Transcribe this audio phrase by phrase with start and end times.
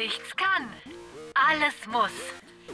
[0.00, 0.66] nichts kann,
[1.34, 2.10] alles muss.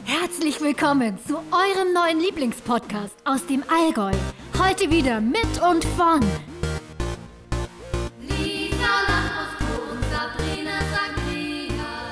[0.05, 4.13] Herzlich willkommen zu eurem neuen Lieblingspodcast aus dem Allgäu.
[4.57, 6.21] Heute wieder mit und von
[8.21, 12.09] Lisa Lambrusco und Sabrina Sagrina.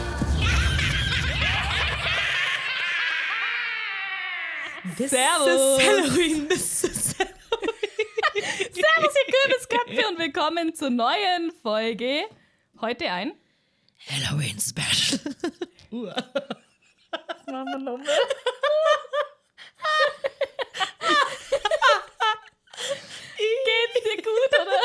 [4.98, 5.48] This Servus.
[5.48, 6.50] is Halloween.
[6.50, 7.34] This is Halloween.
[8.74, 12.24] Servus, ihr Kürbisköpfe und willkommen zur neuen Folge.
[12.82, 13.32] Heute ein.
[15.96, 17.86] Halloween Special.
[23.66, 24.82] Geht's dir gut, oder?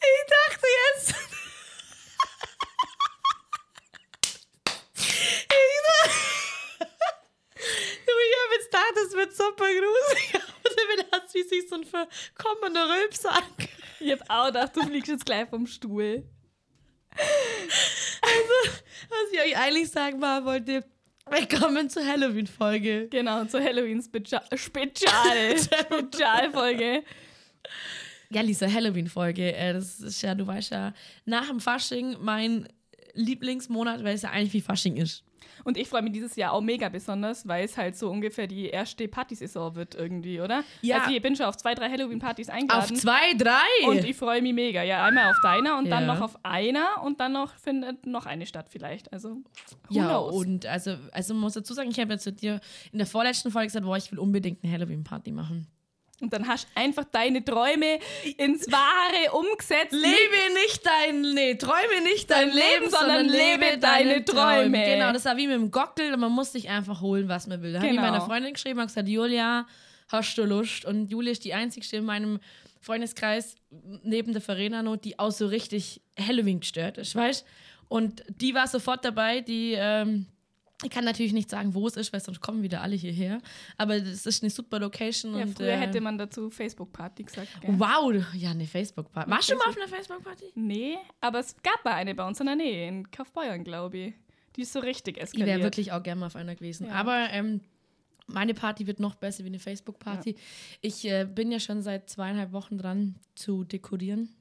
[0.00, 1.14] Ich dachte jetzt.
[5.48, 6.90] Ich dachte,
[8.06, 10.34] du, ich habe jetzt gedacht, das wird super gruselig.
[10.34, 13.42] Aber wenn hast, wie sich so ein verkommener Rülps an.
[14.00, 16.22] Ich hab auch gedacht, du fliegst jetzt gleich vom Stuhl.
[19.10, 20.84] Was ich euch eigentlich sagen war, wollte.
[21.28, 23.08] Willkommen zur Halloween-Folge.
[23.08, 24.44] Genau, zur Halloween-Spezial.
[24.54, 25.58] Spezial.
[25.58, 27.02] Spezialfolge.
[28.30, 29.56] Ja, Lisa, Halloween-Folge.
[29.56, 32.68] Äh, das ist ja, du weißt ja, nach dem Fasching mein
[33.14, 35.24] Lieblingsmonat, weil es ja eigentlich wie Fasching ist.
[35.64, 38.66] Und ich freue mich dieses Jahr auch mega besonders, weil es halt so ungefähr die
[38.68, 40.64] erste Partysaison wird irgendwie, oder?
[40.80, 40.98] Ja.
[41.00, 42.96] Also ich bin schon auf zwei, drei Halloween-Partys Auf eingeladen.
[42.96, 43.88] zwei, drei!
[43.88, 44.82] Und ich freue mich mega.
[44.82, 46.14] Ja, einmal auf deiner und dann Ja.
[46.14, 49.12] noch auf einer und dann noch findet noch eine statt vielleicht.
[49.12, 49.38] Also,
[49.90, 50.34] ja, knows?
[50.34, 52.60] und also, also man muss dazu sagen, ich habe jetzt zu dir
[52.92, 55.66] in der vorletzten Folge gesagt, boah, ich will unbedingt eine Halloween-Party machen.
[56.22, 57.98] Und dann hast du einfach deine Träume
[58.36, 59.92] ins Wahre umgesetzt.
[59.92, 64.84] Lebe nicht dein, nee, träume nicht dein, Dein Leben, sondern lebe deine Träume.
[64.84, 67.72] Genau, das war wie mit dem Gockel, man muss sich einfach holen, was man will.
[67.72, 68.02] Da habe ich Genau.
[68.10, 69.66] meiner Freundin geschrieben und gesagt, Julia,
[70.08, 70.84] hast du Lust?
[70.84, 72.38] Und Julia ist die einzige in meinem
[72.80, 73.56] Freundeskreis
[74.02, 77.44] neben der Verena noch, die auch so richtig Halloween gestört ist, weißt
[77.88, 80.26] Und die war sofort dabei, die, ähm,
[80.82, 83.40] ich kann natürlich nicht sagen, wo es ist, weil sonst kommen wieder alle hierher.
[83.76, 85.34] Aber das ist eine super Location.
[85.34, 87.48] Ja, und, früher äh, hätte man dazu Facebook-Party gesagt.
[87.60, 87.74] Gell?
[87.78, 89.30] Wow, ja, eine Facebook-Party.
[89.30, 90.52] Warst du mal auf einer Facebook-Party?
[90.54, 94.14] Nee, aber es gab mal eine bei uns in der Nähe, in Kaufbeuern, glaube ich.
[94.56, 95.48] Die ist so richtig Ich eskaliert.
[95.48, 96.86] wäre wirklich auch gerne mal auf einer gewesen.
[96.88, 96.94] Ja.
[96.94, 97.60] Aber ähm,
[98.26, 100.36] meine Party wird noch besser wie eine Facebook-Party.
[100.80, 104.34] Ich äh, bin ja schon seit zweieinhalb Wochen dran zu dekorieren.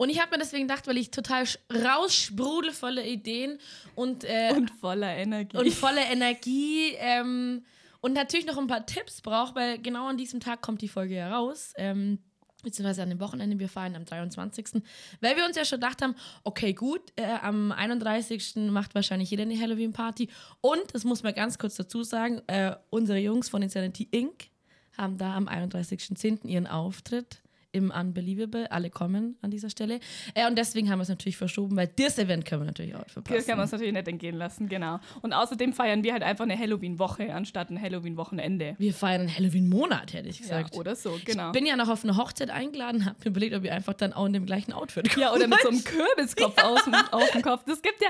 [0.00, 3.58] Und ich habe mir deswegen gedacht, weil ich total raussprudel voller Ideen
[3.94, 5.58] und, äh, Und voller Energie.
[5.58, 7.66] und voller Energie ähm,
[8.00, 11.16] und natürlich noch ein paar Tipps brauche, weil genau an diesem Tag kommt die Folge
[11.16, 11.74] ja raus.
[11.76, 12.18] Ähm,
[12.62, 14.82] beziehungsweise an dem Wochenende, wir feiern am 23.
[15.20, 18.70] Weil wir uns ja schon gedacht haben, okay, gut, äh, am 31.
[18.70, 20.30] macht wahrscheinlich jeder eine Halloween-Party.
[20.62, 24.48] Und, das muss man ganz kurz dazu sagen, äh, unsere Jungs von Insanity Inc.
[24.96, 26.46] haben da am 31.10.
[26.48, 27.42] ihren Auftritt
[27.72, 28.70] im Unbelievable.
[28.70, 30.00] Alle kommen an dieser Stelle.
[30.34, 33.06] Äh, und deswegen haben wir es natürlich verschoben, weil das Event können wir natürlich auch
[33.08, 33.36] verpassen.
[33.36, 34.98] das kann man uns natürlich nicht entgehen lassen, genau.
[35.22, 38.74] Und außerdem feiern wir halt einfach eine Halloween-Woche anstatt ein Halloween-Wochenende.
[38.78, 40.76] Wir feiern einen Halloween-Monat, hätte ich Ja, gesagt.
[40.76, 41.46] oder so, genau.
[41.48, 44.12] Ich bin ja noch auf eine Hochzeit eingeladen, habe mir überlegt, ob ich einfach dann
[44.12, 45.22] auch in dem gleichen Outfit komme.
[45.26, 47.62] Ja, oder mit so einem Kürbiskopf aus dem, auf dem Kopf.
[47.66, 48.08] Das gibt ja,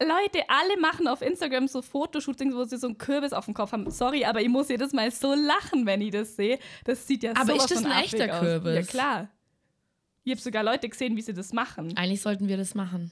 [0.00, 3.72] Leute, alle machen auf Instagram so Fotoshootings, wo sie so einen Kürbis auf dem Kopf
[3.72, 3.90] haben.
[3.90, 6.58] Sorry, aber ich muss jedes Mal so lachen, wenn ich das sehe.
[6.84, 8.40] Das sieht ja Aber sowas ist das ein echter aus.
[8.40, 8.74] Kürbis?
[8.74, 8.97] Ja, klar.
[10.24, 11.96] Ich habe sogar Leute gesehen, wie sie das machen.
[11.96, 13.10] Eigentlich sollten wir das machen.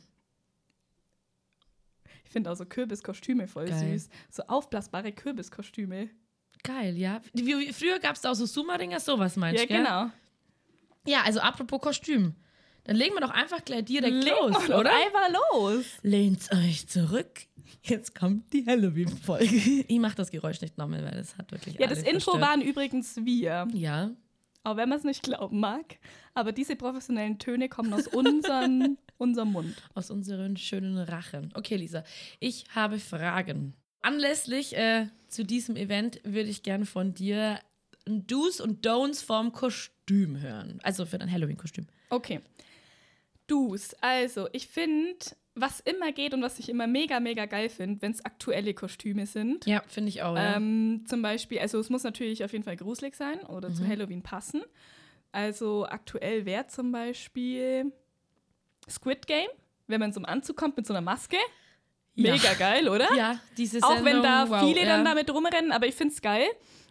[2.25, 3.99] Ich finde auch so Kürbiskostüme voll Geil.
[3.99, 4.09] süß.
[4.31, 6.11] So aufblasbare Kürbiskostüme.
[6.63, 7.21] Geil, ja.
[7.33, 9.69] Wie, wie, früher gab es da auch so Summeringer, sowas meinst Ja, du?
[9.73, 9.85] gell?
[9.85, 10.11] genau.
[11.07, 12.35] Ja, also apropos Kostüm.
[12.85, 14.91] Dann legen wir doch einfach gleich direkt Legen los, wir doch oder?
[14.95, 15.85] Einfach los.
[16.03, 17.47] Lehnt euch zurück.
[17.83, 19.45] Jetzt kommt die Halloween-Folge.
[19.89, 22.41] Ich mache das Geräusch nicht nochmal, weil das hat wirklich Ja, das Intro verstört.
[22.43, 23.67] waren übrigens wir.
[23.73, 24.11] Ja.
[24.67, 25.99] Auch wenn man es nicht glauben mag.
[26.35, 29.81] Aber diese professionellen Töne kommen aus unseren, unserem Mund.
[29.95, 31.53] aus unseren schönen Rachen.
[31.55, 32.03] Okay, Lisa,
[32.41, 33.75] ich habe Fragen.
[34.03, 37.61] Anlässlich äh, zu diesem Event würde ich gerne von dir
[38.09, 40.81] ein Do's und Don'ts vom Kostüm hören.
[40.83, 41.87] Also für dein Halloween-Kostüm.
[42.11, 42.41] Okay.
[43.47, 43.95] Du's.
[44.01, 45.15] Also, ich finde,
[45.59, 49.27] was immer geht und was ich immer mega, mega geil finde, wenn es aktuelle Kostüme
[49.27, 49.67] sind.
[49.67, 50.37] Ja, finde ich auch.
[50.37, 50.57] Ja.
[50.57, 53.75] Ähm, zum Beispiel, also es muss natürlich auf jeden Fall gruselig sein oder Mhm.
[53.75, 54.63] zu Halloween passen.
[55.33, 57.93] Also aktuell wäre zum Beispiel
[58.89, 59.49] Squid Game,
[59.87, 61.37] wenn man zum Anzug kommt mit so einer Maske.
[62.15, 62.33] Ja.
[62.33, 63.13] Mega geil, oder?
[63.15, 65.11] ja, diese Auch wenn da wow, viele dann ja.
[65.11, 66.47] damit rumrennen, aber ich finde es geil,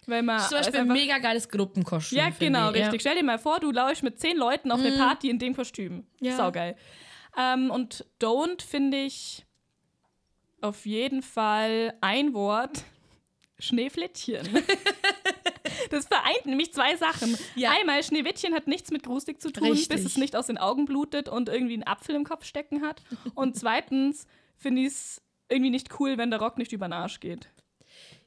[0.05, 0.35] weil man.
[0.37, 2.17] Das ist zum Beispiel ein mega geiles Gruppenkostüm.
[2.19, 2.77] Ja, genau, ich.
[2.81, 3.01] richtig.
[3.01, 6.05] Stell dir mal vor, du lauschst mit zehn Leuten auf eine Party in dem Kostüm.
[6.19, 6.35] Ja.
[6.37, 6.75] Saugeil.
[7.37, 9.45] Ähm, und Don't finde ich
[10.61, 12.83] auf jeden Fall ein Wort:
[13.59, 14.47] Schneeflittchen.
[15.89, 17.37] Das vereint nämlich zwei Sachen.
[17.55, 17.71] Ja.
[17.71, 19.89] Einmal, Schneewittchen hat nichts mit gruselig zu tun, Richtig.
[19.89, 23.01] bis es nicht aus den Augen blutet und irgendwie einen Apfel im Kopf stecken hat.
[23.35, 24.25] Und zweitens
[24.57, 27.49] finde ich es irgendwie nicht cool, wenn der Rock nicht über den Arsch geht.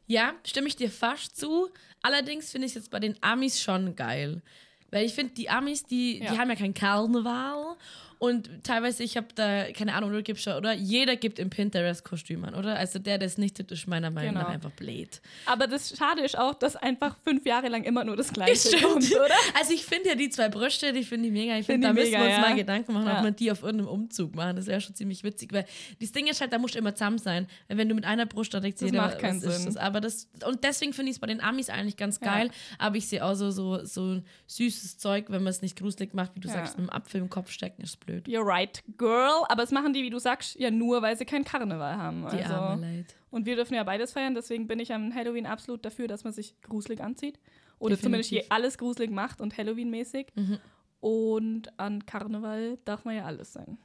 [0.06, 1.68] Ja, stimme ich dir fast zu.
[2.02, 4.42] Allerdings finde ich es jetzt bei den Amis schon geil.
[4.90, 6.32] Weil ich finde, die Amis, die, Ja.
[6.32, 7.76] die haben ja kein Karneval.
[8.18, 10.72] Und teilweise, ich habe da, keine Ahnung, du gibst schon, oder?
[10.72, 12.76] Jeder gibt im Pinterest Kostüm an, oder?
[12.76, 14.44] Also der, der es nicht tut, ist meiner Meinung Genau.
[14.44, 15.20] nach einfach blöd.
[15.46, 19.08] Aber das Schade ist auch, dass einfach fünf Jahre lang immer nur das Gleiche kommt,
[19.14, 19.34] oder?
[19.58, 21.56] Also ich finde ja die zwei Brüste, die finde ich mega.
[21.58, 22.40] Ich Find finde, da ich müssen mega, wir uns ja.
[22.50, 23.16] mal Gedanken machen, Ja.
[23.18, 24.56] ob man die auf irgendeinem Umzug machen.
[24.56, 25.64] Das wäre schon ziemlich witzig, weil
[26.00, 27.46] das Ding ist halt, da musst du immer zusammen sein.
[27.68, 29.64] Wenn du mit einer Brust, da Das jeder, macht keinen Sinn.
[29.64, 29.76] das?
[29.76, 32.34] Aber das, und deswegen finde ich es bei den Amis eigentlich ganz Ja.
[32.34, 32.50] geil.
[32.78, 36.34] Aber ich sehe auch so, so, so süßes Zeug, wenn man es nicht gruselig macht,
[36.34, 36.54] wie du Ja.
[36.54, 38.26] sagst, mit dem Apfel im Kopf stecken, ist blöd.
[38.28, 39.44] You're right, girl.
[39.48, 42.26] Aber es machen die, wie du sagst, ja nur, weil sie keinen Karneval haben.
[42.32, 42.54] Die Also.
[42.54, 43.14] arme Leid.
[43.30, 46.32] Und wir dürfen ja beides feiern, deswegen bin ich am Halloween absolut dafür, dass man
[46.32, 47.38] sich gruselig anzieht.
[47.78, 48.26] Oder Definitiv.
[48.30, 50.28] zumindest alles gruselig macht und Halloween-mäßig.
[50.34, 50.58] Mhm.
[51.00, 53.78] Und an Karneval darf man ja alles sein.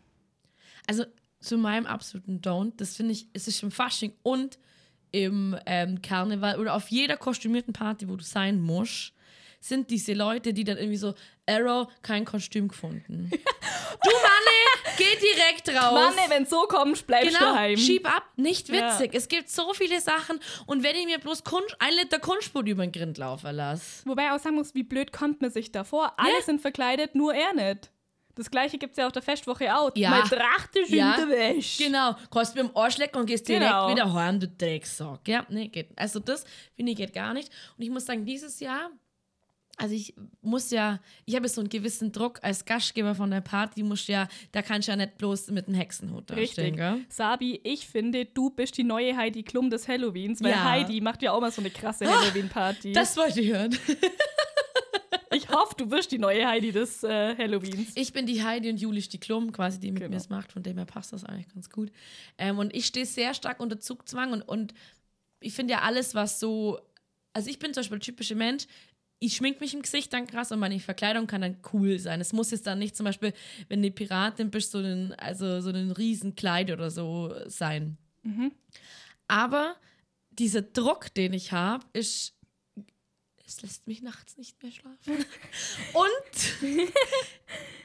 [0.87, 1.03] Also
[1.39, 4.57] zu meinem absoluten Don't, das finde ich, es ist im Fasching und
[5.11, 9.13] im ähm, Karneval oder auf jeder kostümierten Party, wo du sein musst,
[9.63, 11.13] sind diese Leute, die dann irgendwie so,
[11.47, 13.29] Arrow, kein Kostüm gefunden.
[14.03, 15.93] du Manne, geh direkt raus.
[15.93, 17.77] Mann, ey, wenn so kommst, bleibst du Genau, daheim.
[17.77, 18.91] schieb ab, nicht Ja.
[18.99, 19.11] witzig.
[19.13, 22.85] Es gibt so viele Sachen und wenn ich mir bloß Kunst, ein Liter Kunstbrot über
[22.85, 24.05] den Grind laufen lasse.
[24.05, 26.13] Wobei ich auch sagen muss, wie blöd kommt man sich davor?
[26.17, 26.41] Alle Ja.
[26.41, 27.89] sind verkleidet, nur er nicht.
[28.35, 29.91] Das gleiche gibt es ja auf der Festwoche auch.
[29.95, 30.09] Ja.
[30.09, 31.13] Mal Tracht ist Ja.
[31.21, 31.83] in der Wäsche.
[31.83, 33.89] Genau, kannst mir im Arsch lecken und gehst direkt Genau.
[33.91, 35.27] wieder heim, du Drecksack.
[35.27, 35.89] Ja, nee, geht.
[35.95, 36.43] Also das,
[36.75, 37.51] finde ich, geht gar nicht.
[37.77, 38.89] Und ich muss sagen, dieses Jahr,
[39.77, 43.81] also ich muss ja, ich habe so einen gewissen Druck als Gastgeber von der Party,
[43.83, 46.75] muss ja, da kannst du ja nicht bloß mit einem Hexenhut da Richtig.
[46.75, 46.99] gell?
[47.09, 50.63] Sabi, ich finde, du bist die neue Heidi Klum des Halloweens, weil Ja.
[50.63, 52.93] Heidi macht ja auch mal so eine krasse Halloween-Party.
[52.93, 53.75] Das wollte ich hören.
[55.35, 57.93] Ich hoffe, du wirst die neue Heidi des äh, Halloweens.
[57.95, 60.11] Ich bin die Heidi und Julisch die Klum, quasi die mit Genau.
[60.11, 61.91] mir es macht, von dem her passt das eigentlich ganz gut.
[62.37, 64.75] Ähm, und ich stehe sehr stark unter Zugzwang und, und
[65.39, 66.79] ich finde ja alles, was so,
[67.33, 68.65] also ich bin zum Beispiel der typische Mensch,
[69.25, 72.19] ich schmink mich im Gesicht dann krass und meine Verkleidung kann dann cool sein.
[72.19, 73.33] Es muss jetzt dann nicht zum Beispiel,
[73.69, 77.97] wenn du Piratin bist, so ein, also so ein Riesenkleid oder so sein.
[79.27, 79.77] Aber
[80.31, 82.35] dieser Druck, den ich habe, ist
[83.45, 84.97] es lässt mich nachts nicht mehr schlafen.
[85.93, 86.79] Und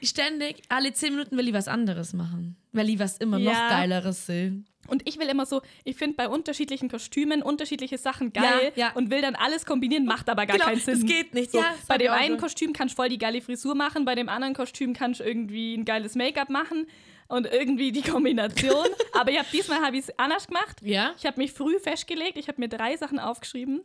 [0.03, 2.57] ständig, alle zehn Minuten will ich was anderes machen.
[2.73, 3.69] Weil ich was immer noch Ja.
[3.71, 4.65] Geileres will.
[4.87, 8.93] Und ich will immer so, ich finde bei unterschiedlichen Kostümen unterschiedliche Sachen geil Ja, ja.
[8.95, 10.95] und will dann alles kombinieren, macht aber gar Genau, keinen Sinn.
[10.95, 11.51] das geht nicht.
[11.53, 12.39] So, Ja, bei dem einen schon.
[12.39, 15.75] Kostüm kannst du voll die geile Frisur machen, bei dem anderen Kostüm kannst du irgendwie
[15.75, 16.87] ein geiles Make-up machen
[17.29, 18.87] und irgendwie die Kombination.
[19.13, 20.79] aber ich hab, diesmal habe ich es anders gemacht.
[20.83, 21.13] Ja?
[21.19, 23.83] Ich habe mich früh festgelegt, ich habe mir drei Sachen aufgeschrieben.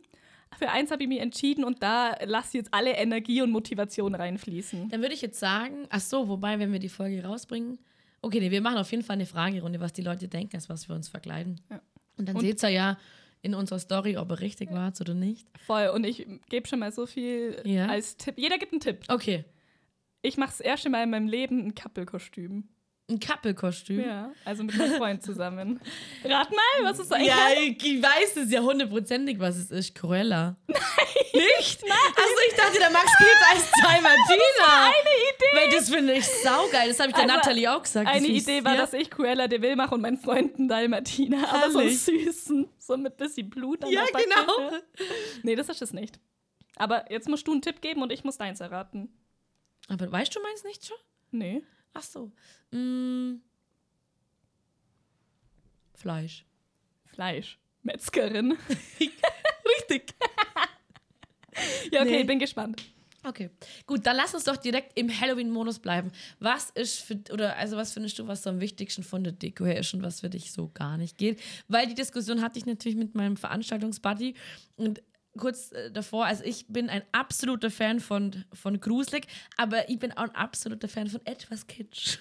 [0.58, 4.14] Für eins habe ich mich entschieden und da lasse ich jetzt alle Energie und Motivation
[4.14, 4.88] reinfließen.
[4.88, 7.78] Dann würde ich jetzt sagen, ach so, wobei, wenn wir die Folge rausbringen,
[8.22, 10.88] okay, nee, wir machen auf jeden Fall eine Fragerunde, was die Leute denken, als was
[10.88, 11.60] wir uns verkleiden.
[11.70, 11.80] Ja.
[12.16, 12.98] Und dann Und- seht ihr ja
[13.42, 15.46] in unserer Story, ob er richtig war oder nicht.
[15.66, 15.88] Voll.
[15.88, 17.86] Und ich gebe schon mal so viel Ja.
[17.86, 18.38] als Tipp.
[18.38, 19.04] Jeder gibt einen Tipp.
[19.08, 19.44] Okay,
[20.26, 22.66] Ich mache das erste Mal in meinem Leben ein Kappelkostüm.
[23.10, 24.00] Ein Kappelkostüm.
[24.00, 25.78] Ja, also mit meinem Freund zusammen.
[26.24, 29.94] Rat mal, was es sein Ja, ich ich weiß es ja hundertprozentig, was es ist.
[29.94, 30.56] Cruella.
[30.66, 30.78] Nein.
[31.34, 31.82] Nicht?
[31.86, 31.98] Nein.
[32.16, 34.86] Also ich dachte, der Max gilt als Zwei Martina.
[34.86, 35.44] Eine Idee.
[35.54, 36.88] Weil das finde ich saugeil.
[36.88, 38.08] Das habe ich der Also, Nathalie auch gesagt.
[38.08, 38.80] Eine Das Idee war, ja.
[38.80, 41.46] dass ich Cruella de Vil mache und mein Freund einen Dalmatiner.
[41.52, 44.78] Aber so einen süßen, so mit bisschen Blut an Ja, der genau.
[45.42, 46.18] Nee, das ist es nicht.
[46.76, 49.12] Aber jetzt musst du einen Tipp geben und ich muss deins erraten.
[49.88, 50.96] Aber weißt du meins nicht schon?
[51.30, 51.62] Nee.
[51.94, 52.30] Ach so.
[52.70, 53.36] Mm.
[55.94, 56.44] Fleisch.
[57.06, 57.58] Fleisch.
[57.82, 58.56] Metzgerin.
[59.80, 60.14] Richtig.
[61.92, 62.24] Ja, okay, Nee.
[62.24, 62.82] bin gespannt.
[63.26, 63.48] Okay,
[63.86, 66.12] gut, dann lass uns doch direkt im Halloween-Modus bleiben.
[66.40, 69.78] Was ist für, oder also was findest du, was am wichtigsten von der Deko her
[69.78, 71.40] ist und was für dich so gar nicht geht?
[71.68, 74.34] Weil die Diskussion hatte ich natürlich mit meinem Veranstaltungsbuddy
[74.76, 75.02] und
[75.38, 79.26] kurz äh, davor, also ich bin ein absoluter Fan von, von Gruselig,
[79.56, 82.18] aber ich bin auch ein absoluter Fan von etwas Kitsch.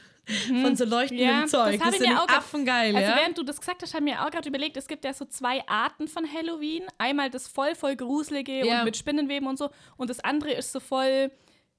[0.48, 1.82] Von so leuchtendem Ja, Zeug.
[1.84, 3.17] das mir auch grad- affengeil, Also ja?
[3.17, 5.25] während du das gesagt hast, habe ich mir auch gerade überlegt, es gibt ja so
[5.25, 6.84] zwei Arten von Halloween.
[6.98, 8.79] Einmal das voll, voll gruselige Ja.
[8.79, 9.70] und mit Spinnenweben und so.
[9.98, 11.29] Und das andere ist so voll,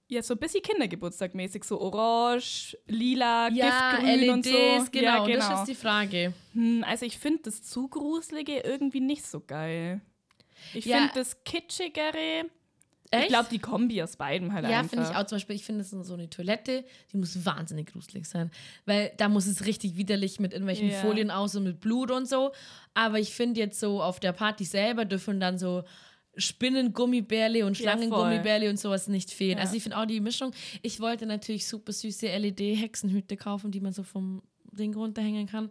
[0.09, 1.65] ja, so ein bisschen Kindergeburtstag-mäßig.
[1.65, 4.91] So orange, lila, ja, giftgrün und LEDs, so.
[4.93, 5.49] genau, ja, genau.
[5.49, 6.35] das ist die Frage.
[6.53, 10.03] Hm, also ich finde das zu gruselige irgendwie nicht so geil.
[10.75, 10.99] Ich Ja.
[10.99, 12.45] finde das kitschigere,
[13.13, 13.29] ich Echt?
[13.29, 14.91] glaube die Kombi aus beidem halt Ja, einfach.
[14.91, 18.27] finde ich auch zum Beispiel, ich finde es so eine Toilette, die muss wahnsinnig gruselig
[18.27, 18.51] sein.
[18.87, 20.99] Weil da muss es richtig widerlich mit irgendwelchen Ja.
[21.01, 22.51] Folien aus und mit Blut und so.
[22.95, 25.85] Aber ich finde jetzt so auf der Party selber dürfen dann so
[26.37, 27.83] Spinnengummibärle und Ja.
[27.85, 29.59] Schlangengummibärle und sowas nicht fehlen.
[29.59, 29.65] Ja.
[29.65, 30.53] Also ich finde auch die Mischung.
[30.83, 34.43] Ich wollte natürlich super süße LED-Hexenhüte kaufen, die man so vom
[34.73, 35.71] Ding runterhängen kann.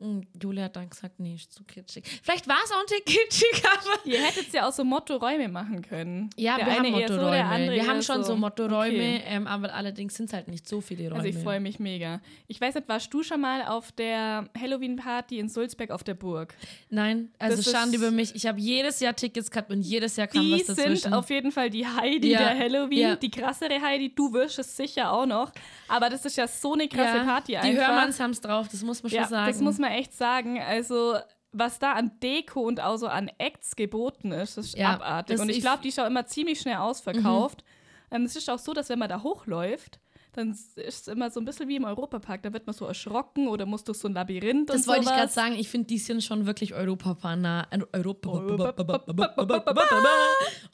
[0.00, 2.04] Und Julia hat dann gesagt, nee, ist zu kitschig.
[2.22, 5.80] Vielleicht war es auch ein Tick kitschig, aber Ihr hättet ja auch so Motto-Räume machen
[5.82, 6.28] können.
[6.36, 7.44] ja, Der wir haben so, Mottoräume.
[7.44, 9.22] andere wir haben schon so, Mottoräume, Okay.
[9.26, 11.16] ähm, aber allerdings sind es halt nicht so viele Räume.
[11.22, 12.20] Also ich freue mich mega.
[12.48, 16.54] Ich weiß nicht, warst du schon mal auf der Halloween-Party in Sulzberg auf der Burg?
[16.90, 18.34] Nein, also Das Schande über mich.
[18.34, 20.96] Ich habe jedes Jahr Tickets gehabt und jedes Jahr kam Die was dazwischen.
[20.96, 23.16] sind auf jeden Fall die Heidi Ja, der Halloween, ja.
[23.16, 24.14] die krassere Heidi.
[24.14, 25.52] Du wirst es sicher auch noch.
[25.88, 27.88] Aber das ist ja so eine krasse ja, Party die einfach.
[27.88, 29.46] Hörmanns haben es drauf, das muss man schon sagen.
[29.50, 30.60] das muss man echt sagen.
[30.60, 31.16] Also
[31.52, 35.38] was da an Deko und auch so an Acts geboten ist, ist Ja, abartig.
[35.38, 37.64] Und ich glaube, die ist auch immer ziemlich schnell ausverkauft.
[38.10, 40.00] Ähm, es ist auch so, dass wenn man da hochläuft,
[40.32, 42.42] dann ist es immer so ein bisschen wie im Europapark.
[42.42, 45.30] Da wird man so erschrocken oder muss durch so ein Labyrinth Das wollte ich gerade
[45.30, 45.54] sagen.
[45.54, 47.68] Ich finde, die sind schon wirklich Europapark-nah.
[47.70, 48.30] äh, Europa,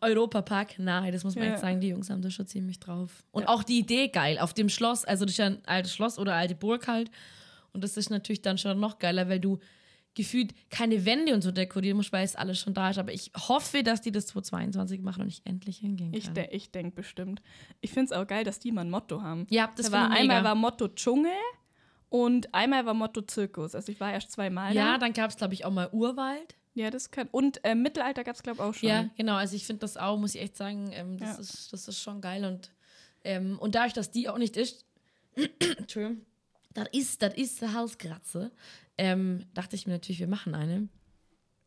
[0.01, 1.53] Europapark nahe, das muss man Ja.
[1.53, 1.81] echt sagen.
[1.81, 3.23] Die Jungs haben da schon ziemlich drauf.
[3.33, 4.39] Und auch die Idee geil.
[4.39, 7.11] Auf dem Schloss, also das ist ja ein altes Schloss oder alte Burg halt.
[7.73, 9.59] Und das ist natürlich dann schon noch geiler, weil du
[10.15, 12.99] gefühlt keine Wände und so dekorieren musst, weil es alles schon da ist.
[12.99, 16.19] Aber ich hoffe, dass die das 2022 machen und ich endlich hingehen kann.
[16.19, 17.41] Ich, de ich denke bestimmt.
[17.81, 19.47] Ich finde es auch geil, dass die mal ein Motto haben.
[19.51, 21.31] Ja, das da war einmal war Motto Dschungel
[22.09, 23.75] und einmal war Motto Zirkus.
[23.77, 24.99] Also ich war erst zweimal ja, da.
[24.99, 26.57] dann gab es, glaube ich, auch mal Urwald.
[26.75, 27.29] Ja, das kann.
[27.31, 28.89] Und äh, Mittelalter gab es, glaube ich, auch schon.
[28.89, 29.35] Ja, genau.
[29.37, 31.41] Also ich finde das auch, muss ich echt sagen, ähm, das, Ja.
[31.41, 32.45] ist, das ist schon geil.
[32.45, 32.73] Und,
[33.23, 34.87] ähm, und dadurch, dass die auch nicht ist,
[35.79, 36.25] Entschuldigung,
[36.73, 38.53] das ist, das ist der Halskratze,
[38.99, 40.89] ähm, dachte ich mir natürlich, wir machen eine.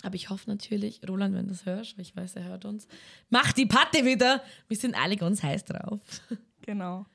[0.04, 2.88] Aber ich hoffe natürlich, Roland, wenn du das hörst, weil ich weiß, er hört uns,
[3.30, 4.44] mach die Patte wieder.
[4.68, 6.02] Wir sind alle ganz heiß drauf.
[6.66, 7.06] Genau.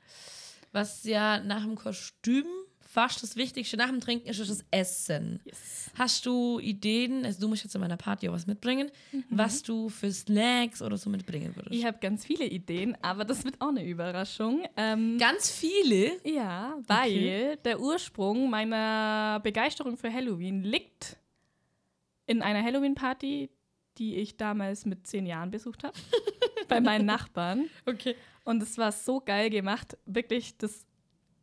[0.71, 2.45] Was ja nach dem Kostüm
[2.91, 5.39] fast das Wichtigste nach dem Trinken ist, ist das Essen.
[5.45, 5.91] Yes.
[5.95, 8.89] Hast du Ideen, also du musst jetzt zu meiner Party auch was mitbringen,
[9.29, 11.75] was du für Snacks oder so mitbringen würdest?
[11.75, 14.63] Ich habe ganz viele Ideen, aber das wird auch eine Überraschung.
[14.75, 16.13] Ähm, Ganz viele.
[16.23, 17.57] ja, weil Okay.
[17.63, 21.17] der Ursprung meiner Begeisterung für Halloween liegt
[22.25, 23.49] in einer Halloween-Party,
[23.99, 25.93] die ich damals mit zehn Jahren besucht habe.
[26.67, 27.69] bei meinen Nachbarn.
[27.85, 28.15] Okay.
[28.45, 29.95] Und es war so geil gemacht.
[30.05, 30.85] Wirklich, das,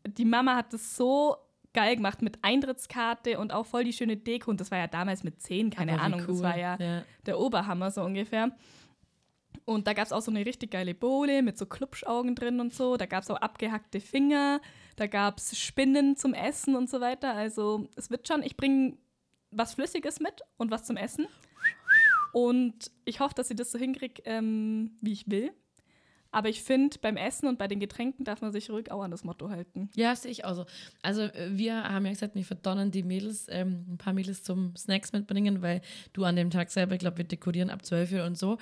[0.06, 1.36] die Mama hat das so
[1.72, 4.50] geil gemacht mit Eintrittskarte und auch voll die schöne Deko.
[4.50, 6.24] Und das war ja damals mit zehn, keine Ahnung.
[6.26, 7.02] Das war ja, ja.
[7.26, 8.50] der Oberhammer so ungefähr.
[9.66, 12.72] Und da gab es auch so eine richtig geile Bowle mit so Klubschaugen drin und
[12.72, 12.96] so.
[12.96, 14.60] Da gab es auch abgehackte Finger.
[14.96, 17.34] Da gab es Spinnen zum Essen und so weiter.
[17.34, 18.96] Also es wird schon, ich bringe
[19.50, 21.26] was Flüssiges mit und was zum Essen.
[22.32, 25.52] Und ich hoffe, dass ich das so hinkriege, ähm, wie ich will.
[26.36, 29.10] Aber ich finde, beim Essen und bei den Getränken darf man sich ruhig auch an
[29.10, 29.88] das Motto halten.
[29.96, 30.66] Ja, sehe ich auch so.
[31.00, 34.76] Also äh, wir haben ja gesagt, wir verdonnern die Mädels, ähm, ein paar Mädels zum
[34.76, 35.80] Snacks mitbringen, weil
[36.12, 38.58] du an dem Tag selber, ich glaube, wir dekorieren ab 12 Uhr und so.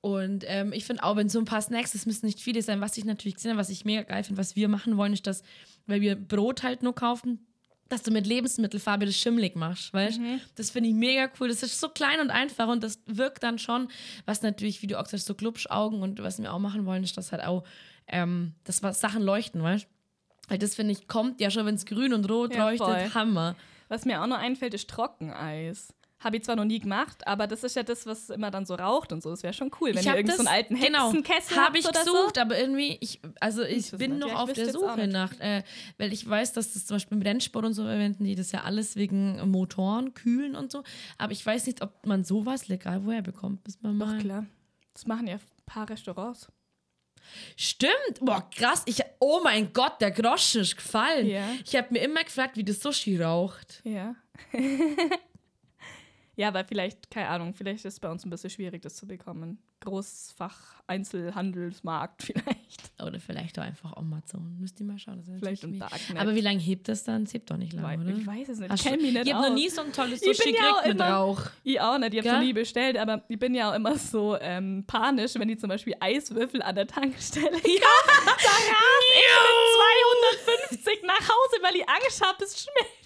[0.00, 2.80] Und ähm, ich finde auch, wenn so ein paar Snacks, das müssen nicht viele sein,
[2.80, 5.28] was ich natürlich gesehen habe, was ich mega geil finde, was wir machen wollen, ist,
[5.28, 5.44] dass,
[5.86, 7.46] weil wir Brot halt nur kaufen,
[7.94, 10.18] dass du mit Lebensmittelfarbe das schimmelig machst, weißt
[10.56, 11.48] Das finde ich mega cool.
[11.48, 13.88] Das ist so klein und einfach und das wirkt dann schon,
[14.26, 17.04] was natürlich, wie du auch gesagt hast, so Glubschaugen und was wir auch machen wollen,
[17.04, 17.64] ist, dass halt auch,
[18.08, 19.86] ähm, dass was Sachen leuchten, weißt
[20.48, 23.10] Weil das finde ich, kommt ja schon, wenn es grün und rot Ja, leuchtet, voll.
[23.14, 23.56] Hammer.
[23.88, 25.94] Was mir auch noch einfällt, ist Trockeneis.
[26.24, 28.74] Habe ich zwar noch nie gemacht, aber das ist ja das, was immer dann so
[28.74, 29.30] raucht und so.
[29.30, 31.66] Es wäre schon cool, wenn ich ihr habe irgendeinen so einen alten genau, Hexenkessel habe
[31.66, 34.72] habt ich gesucht, aber irgendwie, ich, also ich das bin noch Ja, ich auf der
[34.72, 35.62] Suche nach, äh,
[35.98, 38.62] weil ich weiß, dass das zum Beispiel im Rennsport und so verwenden die das ja
[38.62, 40.82] alles wegen Motoren, Kühlen und so,
[41.18, 44.18] aber ich weiß nicht, ob man sowas legal woher bekommt, bis man Doch, mal.
[44.18, 44.46] klar.
[44.94, 46.48] Das machen ja ein paar Restaurants.
[47.56, 51.26] Stimmt, boah krass, ich, oh mein Gott, der Groschen ist gefallen.
[51.26, 51.48] Ja.
[51.64, 53.82] Ich habe mir immer gefragt, wie das Sushi raucht.
[53.84, 54.14] Ja.
[56.36, 59.06] ja, aber vielleicht, keine Ahnung, vielleicht ist es bei uns ein bisschen schwierig, das zu
[59.06, 59.58] bekommen.
[59.80, 62.90] Großfach, Einzelhandelsmarkt vielleicht.
[63.02, 64.56] Oder vielleicht auch einfach Amazon.
[64.58, 65.18] Müsst ihr mal schauen.
[65.18, 66.18] Das ist Vielleicht wie- Darknet.
[66.18, 67.24] Aber wie lange hebt das dann?
[67.24, 68.18] Es hebt doch nicht lange, Weil- oder?
[68.18, 68.70] Ich weiß es nicht.
[68.70, 70.72] Hast Ich kenne mich nicht Ich habe noch nie so ein tolles Ich Sushi ja
[70.80, 71.42] gekriegt mit Rauch.
[71.64, 72.32] Ich auch nicht, ich habe Gell?
[72.38, 75.68] noch nie bestellt, aber ich bin ja auch immer so ähm, panisch, wenn die zum
[75.68, 77.50] Beispiel Eiswürfel an der Tankstelle ja.
[78.26, 78.32] da
[79.10, 79.20] ich
[80.70, 83.03] mit 250 nach Hause, weil ich Angst habe, es schmilzt.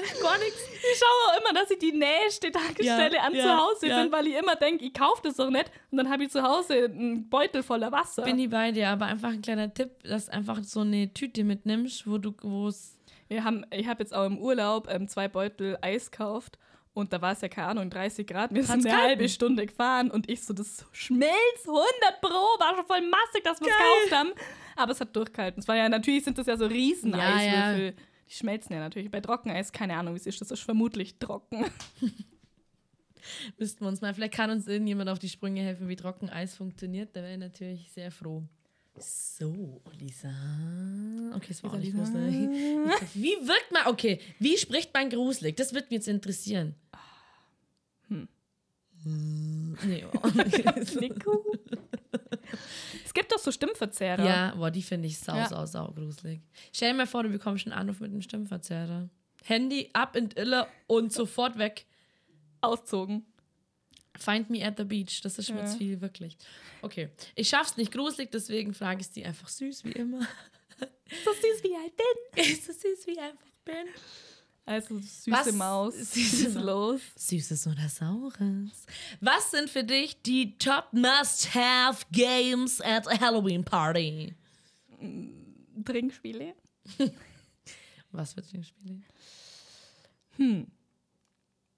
[0.00, 0.60] Dann gar nichts.
[0.92, 4.02] Ich schaue auch immer, dass ich die nächste Tankstelle Ja, an ja, zu Hause ja.
[4.02, 5.70] bin, weil ich immer denke, ich kaufe das doch nicht.
[5.90, 8.22] Und dann habe ich zu Hause einen Beutel voller Wasser.
[8.22, 12.06] Bin ich bei dir, aber einfach ein kleiner Tipp, dass einfach so eine Tüte mitnimmst,
[12.06, 12.96] wo du, wo es.
[13.28, 16.58] Wir haben, ich habe jetzt auch im Urlaub ähm, zwei Beutel Eis gekauft
[16.94, 18.54] und da war es ja, keine Ahnung, 30 Grad.
[18.54, 19.08] Wir sind Hat's eine gehalten?
[19.18, 21.84] halbe Stunde gefahren und ich so, das schmilzt 100
[22.20, 24.32] Pro, war schon voll massig, dass wir es gekauft haben.
[24.76, 25.60] Aber es hat durchgehalten.
[25.60, 27.96] Es war ja, natürlich sind das ja so riesen Ja, Eiswürfel.
[28.28, 29.10] Die schmelzen ja natürlich.
[29.10, 30.40] Bei Trockeneis, keine Ahnung, wie es ist.
[30.40, 31.64] Das ist vermutlich trocken.
[33.58, 37.14] Müssten wir uns mal, vielleicht kann uns irgendjemand auf die Sprünge helfen, wie Trockeneis funktioniert.
[37.14, 38.44] Da wäre ich natürlich sehr froh.
[38.98, 40.32] So, Lisa.
[41.34, 42.48] Okay, es war auch nicht gruselig.
[43.14, 45.54] Wie wirkt man, okay, wie spricht man gruselig?
[45.56, 46.74] Das wird mich jetzt interessieren.
[48.08, 49.76] Hm.
[49.84, 50.28] Nee, oh.
[51.00, 51.44] Nico.
[53.16, 54.24] Es gibt doch so Stimmverzerrer.
[54.24, 55.48] ja, boah, die finde ich sau, Ja.
[55.48, 56.40] sau, sau gruselig.
[56.72, 59.08] Stell dir mal vor, du bekommst einen Anruf mit einem Stimmverzerrer.
[59.44, 61.86] Handy ab in Ille und sofort weg.
[62.60, 63.24] Auszogen.
[64.18, 65.20] Find me at the beach.
[65.22, 65.66] Das ist schon Ja.
[65.66, 66.36] zu viel, wirklich.
[66.82, 67.10] Okay.
[67.34, 70.20] Ich schaff's nicht gruselig, deswegen frage ich die einfach süß wie immer.
[70.78, 72.56] So süß wie ich bin.
[72.66, 73.86] So süß wie ich einfach bin.
[74.68, 75.52] Also süße Was?
[75.52, 75.94] Maus.
[76.12, 76.64] Süße Süße Maus.
[76.64, 77.00] los.
[77.16, 78.86] Süßes oder Saures?
[79.20, 84.34] Was sind für dich die Top Must-Have Games at a Halloween Party?
[85.84, 86.54] Trinkspiele.
[88.10, 89.02] Was für Trinkspiele?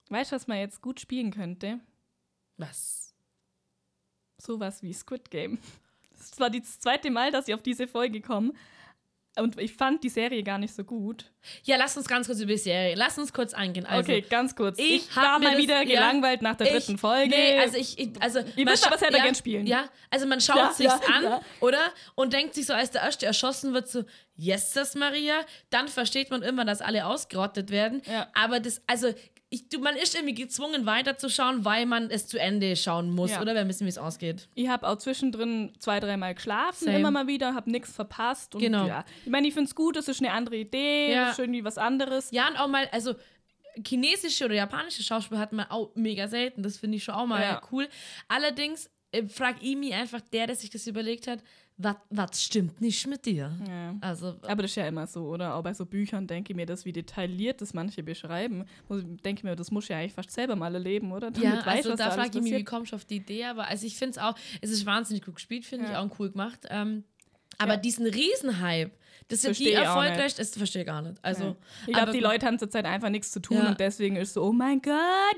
[0.09, 1.80] Weißt du, was man jetzt gut spielen könnte?
[2.57, 3.14] Was?
[4.38, 5.59] Sowas wie Squid Game.
[6.16, 8.52] Das war das zweite Mal, dass ich auf diese Folge komme.
[9.37, 11.27] Und ich fand die Serie gar nicht so gut.
[11.63, 12.95] Ja, lass uns ganz kurz über die Serie.
[12.97, 13.87] Lass uns kurz eingehen.
[13.87, 14.79] Also, okay, ganz kurz.
[14.81, 17.29] ich Ich, war mal das- wieder ja, gelangweilt nach der ich- dritten Folge.
[17.31, 19.67] Nee, also ich, ich also Ihr müsst aber selber ja, gern spielen.
[19.67, 21.41] Ja, also man schaut Ja, sich's ja, an, ja.
[21.61, 21.79] oder?
[22.17, 24.03] Und denkt sich so, als der erste erschossen wird, so,
[24.35, 25.35] yes, das Maria.
[25.71, 28.03] Dann versteht man immer, dass alle ausgerottet werden.
[28.11, 28.29] Ja.
[28.35, 29.15] Aber das, also,
[29.50, 33.40] ich, du, man ist irgendwie gezwungen weiterzuschauen, weil man es zu Ende schauen muss, Ja.
[33.40, 33.55] oder?
[33.55, 34.47] Wir wissen, wie es ausgeht.
[34.55, 36.99] Ich habe auch zwischendrin zwei, dreimal geschlafen, Same.
[36.99, 38.55] immer mal wieder, habe nichts verpasst.
[38.55, 38.87] Und Genau.
[38.87, 39.05] ja.
[39.25, 41.31] Ich meine, ich finde es gut, es ist eine andere Idee, Ja.
[41.31, 42.31] ist irgendwie was anderes.
[42.31, 43.14] Ja, und auch mal, also
[43.87, 46.62] chinesische oder japanische Schauspieler hat man auch mega selten.
[46.62, 47.62] Das finde ich schon auch mal Ja.
[47.73, 47.88] cool.
[48.28, 51.38] Allerdings äh, frag ich mich einfach, der, der sich das überlegt hat,
[51.79, 53.53] was stimmt nicht mit dir?
[53.69, 53.95] Ja.
[54.01, 55.55] Also, Aber das ist ja immer so, oder?
[55.55, 59.41] Auch bei so Büchern denke ich mir, das, wie detailliert das manche beschreiben, muss, denke
[59.41, 61.31] ich mir, das muss ich ja eigentlich fast selber mal erleben, oder?
[61.31, 63.45] Damit ja, weiß, also da alles frage ich mich, wie kommst du auf die Idee?
[63.45, 66.01] Aber also ich finde es auch, es ist wahnsinnig gut gespielt, finde ich Ja.
[66.05, 66.67] auch cool gemacht.
[66.69, 67.05] Ähm,
[67.59, 67.77] aber Ja.
[67.79, 68.91] diesen Riesenhype,
[69.29, 71.17] das sind die Versteh ich erfolgreich, das verstehe ich gar nicht.
[71.23, 71.55] Also, Ja.
[71.87, 72.21] Ich glaube, die.
[72.21, 73.69] Leute haben zurzeit einfach nichts zu tun Ja.
[73.69, 74.95] und deswegen ist so, oh mein Gott,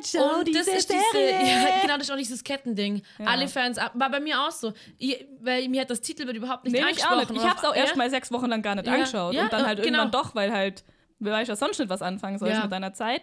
[0.07, 1.03] schau und diese das ist Serie.
[1.41, 3.03] diese, ja, genau, das ist auch dieses Kettending.
[3.25, 4.73] Alle Fans, war bei mir auch so.
[4.99, 7.35] Ich, weil mir hat das Titelbild überhaupt nicht Nee, ich angesprochen.
[7.35, 7.43] nicht.
[7.45, 9.67] Ich habe es auch erst mal sechs Wochen lang gar nicht angeschaut und dann äh,
[9.67, 9.99] halt genau.
[9.99, 10.85] irgendwann doch, weil halt,
[11.19, 12.63] wer weiß ja sonst nicht was anfangen soll Ja.
[12.63, 13.23] mit deiner Zeit.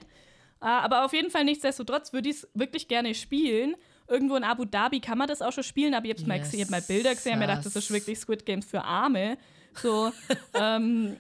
[0.60, 3.76] Ah, Aber auf jeden Fall nichtsdestotrotz würde ich es wirklich gerne spielen.
[4.10, 6.46] Irgendwo in Abu Dhabi kann man das auch schon spielen, aber ich habe mal, Yes,
[6.48, 8.82] gesehen, ich hab mal Bilder gesehen und mir gedacht, das ist wirklich Squid Games für
[8.84, 9.38] Arme.
[9.78, 10.12] So,
[10.54, 11.18] ähm,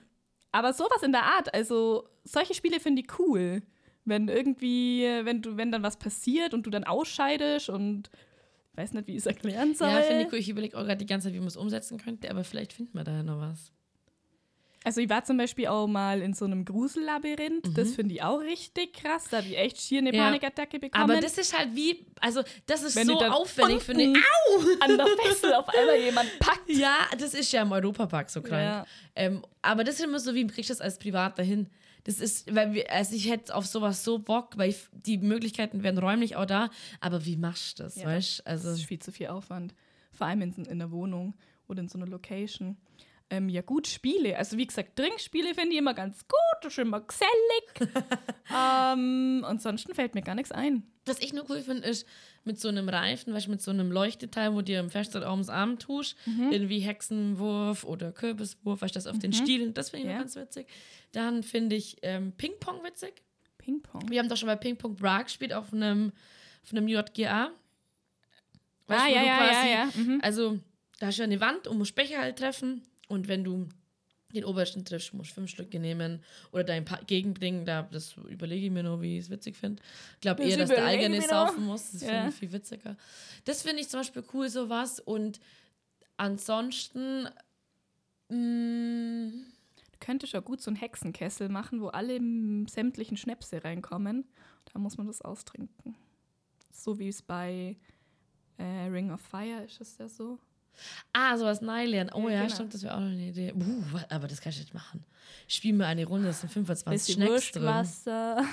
[0.52, 3.62] aber sowas in der Art, also solche Spiele finde ich cool.
[4.06, 8.10] Wenn irgendwie, wenn du, wenn dann was passiert und du dann ausscheidest und
[8.72, 9.90] ich weiß nicht, wie ich es erklären soll.
[9.90, 10.40] Ja, finde ich cool.
[10.40, 12.98] Ich überlege auch gerade die ganze Zeit, wie man es umsetzen könnte, aber vielleicht finden
[12.98, 13.74] wir da ja noch was.
[14.88, 17.78] Also ich war zum Beispiel auch mal in so einem Grusellabyrinth.
[17.78, 19.26] Das finde ich auch richtig krass.
[19.30, 20.16] Da habe ich echt schier eine Mhm.
[20.16, 20.24] Ja.
[20.26, 21.04] Panikattacke bekommen.
[21.12, 24.14] Aber das ist halt wie, also das ist Wenn so auffällig für eine.
[24.80, 26.70] an der Fessel auf einmal jemand packt.
[26.70, 28.64] Ja, das ist ja im Europapark so krank.
[28.64, 28.86] Ja.
[29.16, 31.68] Ähm, aber das ist immer so, wie kriegst du das als privat dahin?
[32.06, 35.84] Das ist, weil wir, also ich hätte auf sowas so Bock, weil ich, die Möglichkeiten
[35.84, 36.70] wären räumlich auch da,
[37.02, 38.44] aber wie machst du das, Ja, weißt du?
[38.46, 39.76] Das Also, ist viel zu viel Aufwand.
[40.14, 41.34] Vor allem in, in der Wohnung
[41.68, 42.78] oder in so einer Location.
[43.30, 44.38] Ähm, ja, gut, Spiele.
[44.38, 46.38] Also, wie gesagt, Trinkspiele finde ich immer ganz gut.
[46.62, 47.94] Das ist immer gesellig.
[48.56, 50.84] ähm, ansonsten fällt mir gar nichts ein.
[51.06, 52.06] was ich nur cool finde, ist
[52.44, 55.80] mit so einem Reifen, weißt mit so einem Leuchteteil, wo dir im Festzeit ums Arm
[55.80, 56.52] tust, Mhm.
[56.52, 60.20] irgendwie Hexenwurf oder Kürbiswurf, weißt du, das auf den Stielen, das finde ich Ja.
[60.20, 60.68] ganz witzig.
[61.14, 63.22] Dann finde ich ähm, Ping-Pong witzig.
[63.58, 64.10] Ping-Pong.
[64.10, 66.12] Wir haben doch schon bei Ping-Pong Bra gespielt auf einem,
[66.64, 67.52] auf einem JGA.
[68.88, 69.90] Weißt Ah, ja, du ja, quasi- ja, ja.
[69.96, 70.20] Mhm.
[70.24, 70.60] Also,
[71.00, 72.84] da hast du eine Wand und musst Becher halt treffen.
[73.08, 73.68] Und wenn du
[74.34, 77.66] den obersten triffst, musst du fünf Stücke nehmen oder dein pa Gegenbringen.
[77.66, 79.82] Da, das überlege ich mir nur, wie ich es witzig finde.
[80.16, 81.28] Ich glaube Das eher, dass der eigene noch.
[81.28, 81.92] saufen muss.
[81.94, 82.08] Das Ja.
[82.10, 82.98] finde ich viel witziger.
[83.46, 85.00] Das finde ich zum Beispiel cool, sowas.
[85.00, 85.40] Und
[86.18, 87.28] ansonsten.
[88.30, 89.32] Mh,
[90.00, 94.26] Du könntest ja gut so einen Hexenkessel machen, wo alle mm, sämtlichen Schnäpse reinkommen.
[94.72, 95.96] Da muss man das austrinken.
[96.72, 97.78] So wie es bei
[98.60, 100.38] äh, Ring of Fire ist es ja so.
[101.14, 102.12] Ah, sowas Neilernen.
[102.14, 102.54] Oh Ja, ja, genau.
[102.56, 103.54] stimmt, das wäre auch noch eine Idee.
[103.54, 105.04] Uh, wa- aber das kann ich nicht machen.
[105.48, 108.46] Spiel mir eine Runde, das sind 25 Bisschen Schnecks drin.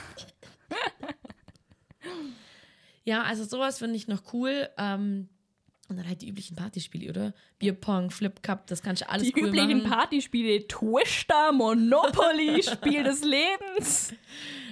[3.04, 4.68] Ja, also sowas finde ich noch cool.
[4.78, 5.28] Ähm,
[5.90, 7.34] und dann halt die üblichen Partyspiele, oder?
[7.58, 9.90] Bierpong, Flip Cup, das kannst du alles Die cool üblichen machen.
[9.90, 14.14] Partyspiele, Twister, Monopoly, Spiel des Lebens.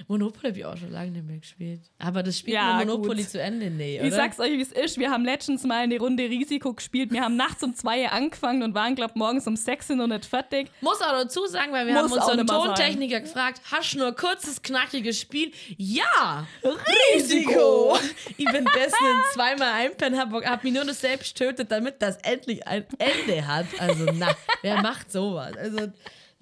[0.07, 1.81] Monopoly habe ich auch schon lange nicht mehr gespielt.
[1.99, 3.31] Aber das Spiel Ja, Monopoly gut.
[3.31, 4.07] zu Ende, nee, oder?
[4.07, 4.97] Ich sag's euch, wie es ist.
[4.97, 7.11] Wir haben letztens mal eine Runde Risiko gespielt.
[7.11, 10.69] Wir haben nachts um zwei angefangen und waren, glaub morgens um sechs noch nicht fertig.
[10.81, 12.75] Muss auch dazu sagen, weil wir Muss haben unseren mal sein.
[12.75, 15.51] Tontechniker gefragt, hast du nur kurzes, knackiges Spiel?
[15.77, 16.47] Ja!
[17.15, 17.97] Risiko!
[18.37, 18.97] Ich bin dessen
[19.33, 23.65] zweimal einpennen, hab, hab mich nur noch selbst tötet, damit das endlich ein Ende hat.
[23.79, 25.55] Also, na, wer macht sowas?
[25.57, 25.91] Also,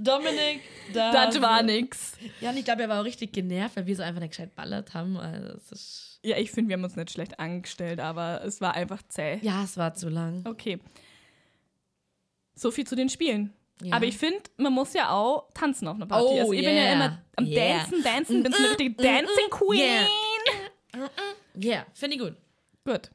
[0.03, 0.61] Dominik,
[0.93, 1.11] da.
[1.11, 2.13] Das war nix.
[2.39, 4.55] Ja, und ich glaube, er war auch richtig genervt, weil wir so einfach nicht gescheit
[4.55, 5.17] ballert haben.
[5.17, 5.75] Also,
[6.23, 9.39] Ja, ich finde, wir haben uns nicht schlecht angestellt, aber es war einfach zäh.
[9.41, 10.43] ja, es war zu lang.
[10.45, 10.79] Okay.
[12.55, 13.53] So viel zu den Spielen.
[13.83, 13.95] Ja.
[13.95, 16.25] Aber ich finde, man muss ja auch tanzen auf einer Party.
[16.27, 16.93] Oh, also ich bin ja yeah.
[16.93, 17.79] immer am Yeah.
[17.79, 19.79] Dancen, Dancen, bin so eine richtige Dancing Queen.
[19.79, 21.09] Yeah.
[21.55, 22.35] Ja, yeah, finde ich gut.
[22.85, 23.09] Gut.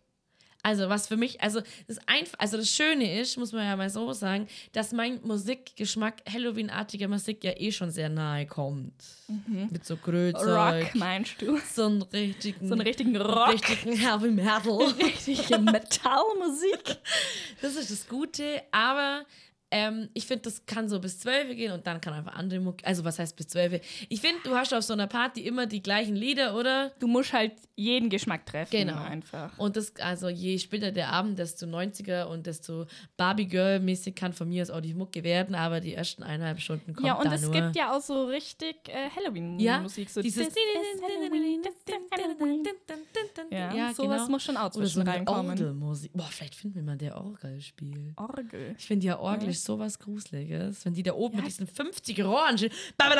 [0.67, 3.89] Also, was für mich, also das einfach, also das Schöne ist, muss man ja mal
[3.89, 8.93] so sagen, dass mein Musikgeschmack Halloween-artiger Musik ja eh schon sehr nahe kommt.
[9.47, 10.87] Mit so Grözeug.
[10.87, 11.57] Rock, meinst du?
[11.73, 13.53] So einen richtigen, So einen richtigen Rock.
[13.53, 14.93] richtigen Heavy Metal.
[15.01, 16.97] Richtige Metallmusik.
[17.63, 19.25] Das ist das Gute, aber
[19.77, 22.85] ähm, ich finde, das kann so bis 12 gehen und dann kann einfach andere Mucke,
[22.87, 23.81] also was heißt bis 12?
[24.09, 26.93] Ich finde, du hast auf so einer Party immer die gleichen Lieder, oder?
[26.99, 28.71] Du musst halt jeden Geschmack treffen.
[28.71, 29.03] Genau.
[29.03, 29.59] Einfach.
[29.59, 32.87] Und das, also je später der Abend, desto 90er und desto
[33.19, 36.95] Barbie Girl-mäßig kann von mir aus auch die Mucke werden, aber die ersten eineinhalb Stunden
[36.95, 37.53] kommt Ja, und es nur.
[37.53, 40.09] gibt ja auch so richtig äh, Halloween-Musik.
[40.09, 40.47] so dieses
[41.03, 41.63] Halloween.
[43.51, 45.51] Ja, sowas muss schon auch Oder so zwischen reinkommen.
[45.51, 46.13] Orgelmusik.
[46.15, 48.17] Boah, vielleicht finden wir mal der Orgel spielt.
[48.17, 48.75] Orgel.
[48.79, 51.43] Ich finde ja Orgel ist sowas Gruseliges, wenn die da oben Ja.
[51.43, 52.73] mit diesen 50 Rohren stehen.
[52.99, 53.11] Ja,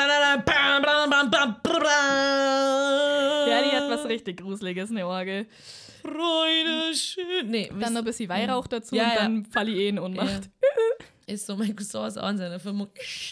[3.47, 5.47] Ja, die hat was richtig Gruseliges, eine Orgel.
[6.01, 7.49] Freude schön.
[7.49, 9.15] Nee, Dann noch ein bisschen Weihrauch dazu Ja, und ja.
[9.17, 10.49] dann falle ich eh in Ohnmacht.
[11.25, 12.87] ist so mein Cousin ist auch in seiner Firma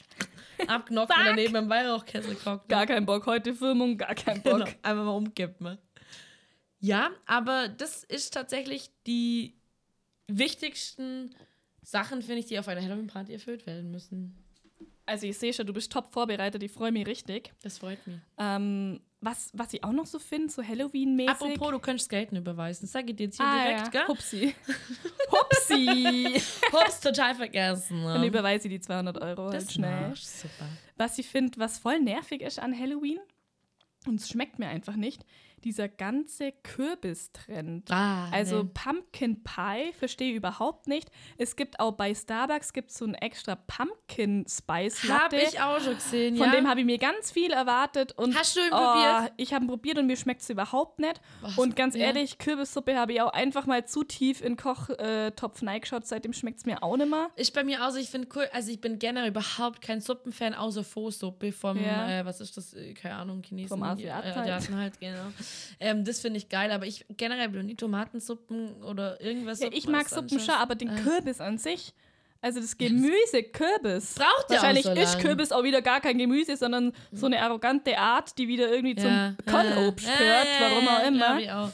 [0.67, 2.67] abknopft, wenn er neben dem Weihrauchkessel guckt.
[2.69, 3.25] Gar kein Bock.
[3.25, 4.54] Heute Filmung, gar kein Bock.
[4.60, 5.78] Genau, einfach mal umkippen.
[6.80, 9.54] Ja, aber das ist tatsächlich die
[10.28, 11.34] wichtigsten
[11.86, 14.36] Sachen, finde ich, die auf einer Halloween-Party erfüllt werden müssen.
[15.06, 16.63] Also ich sehe schon, du bist top vorbereitet.
[16.63, 17.54] Ich freue mich richtig.
[17.62, 18.17] Das freut mich.
[18.39, 21.30] Ähm, was, was ich auch noch so finde, so Halloween-mäßig.
[21.30, 22.86] Apropos, du könntest Gelten überweisen.
[22.86, 23.89] Das sage ich dir jetzt hier ah, direkt, ja.
[23.89, 24.08] gell?
[24.08, 24.56] Hupsi.
[25.32, 26.41] Hupsi.
[26.71, 28.04] Hups, total vergessen.
[28.04, 30.10] Dann überweise ich die 200 Euro halt das schnell.
[30.10, 30.67] machst, super.
[30.98, 33.19] Was ich finde, was voll nervig ist an Halloween,
[34.08, 35.24] und es schmeckt mir einfach nicht,
[35.65, 37.91] dieser ganze Kürbistrend.
[37.91, 38.69] Ah, Also nee.
[38.73, 41.10] Pumpkin Pie verstehe ich überhaupt nicht.
[41.38, 45.38] Es gibt auch bei Starbucks gibt so ein extra Pumpkin Spice Latte.
[45.38, 46.51] ich auch schon gesehen, Von ja.
[46.54, 48.13] dem habe ich mir ganz viel erwartet.
[48.13, 49.34] Und, Hast du ihn oh, probiert?
[49.38, 51.19] Ich habe ihn probiert und mir schmeckt es überhaupt nicht.
[51.41, 51.58] Was?
[51.58, 52.06] Und ganz Ja.
[52.06, 56.06] ehrlich, Kürbissuppe habe ich auch einfach mal zu tief in Kochtopf reingeschaut.
[56.06, 57.30] Seitdem schmeckt es mir auch nicht mehr.
[57.36, 60.54] Ist bei mir auch so, ich finde cool, also ich bin generell überhaupt kein Suppenfan,
[60.54, 62.19] außer Pho-Suppe vom, Ja.
[62.19, 63.69] äh, was ist das, äh, keine Ahnung, Chinesen.
[63.69, 64.38] Vom Asiaten halt.
[64.51, 65.25] Asiaten halt, genau.
[65.79, 69.59] Ähm, das finde ich geil, aber ich generell bin nie Tomatensuppen oder irgendwas.
[69.59, 71.93] Ja, ich mag Suppen schon, aber den Kürbis an sich,
[72.41, 74.15] also das Gemüse, Kürbis.
[74.15, 74.19] Äh.
[74.19, 75.19] Braucht ja auch Wahrscheinlich so ist.
[75.19, 79.35] Kürbis auch wieder gar kein Gemüse, sondern so eine arrogante Art, die wieder irgendwie zum
[79.49, 81.39] Kornobst gehört, warum auch immer.
[81.39, 81.71] ich auch.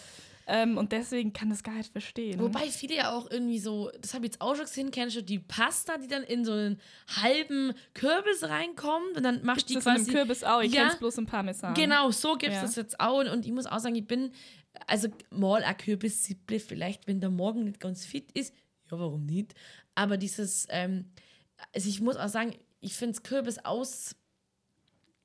[0.48, 2.40] Ähm, und deswegen kann das gar nicht verstehen.
[2.40, 5.22] Wobei viele ja auch irgendwie so, das habe ich jetzt auch schon gesehen, kennst du
[5.24, 6.80] die Pasta, die dann in so einen
[7.22, 10.12] halben Kürbis reinkommt und dann machst du die das in einem quasi.
[10.12, 10.84] Kürbis auch, ich Ja.
[10.88, 11.74] kenn's bloß im Parmesan.
[11.76, 12.62] Genau, so gibt es Ja.
[12.64, 13.20] das jetzt auch.
[13.20, 14.32] Und, und ich muss auch sagen, ich bin,
[14.88, 18.54] also mal ein Kürbis-Sipple, vielleicht, wenn der Morgen nicht ganz fit ist,
[18.92, 19.54] ja, warum nicht?
[19.96, 21.06] Aber dieses, ähm,
[21.74, 23.64] also ich muss auch sagen, ich finde es Kürbis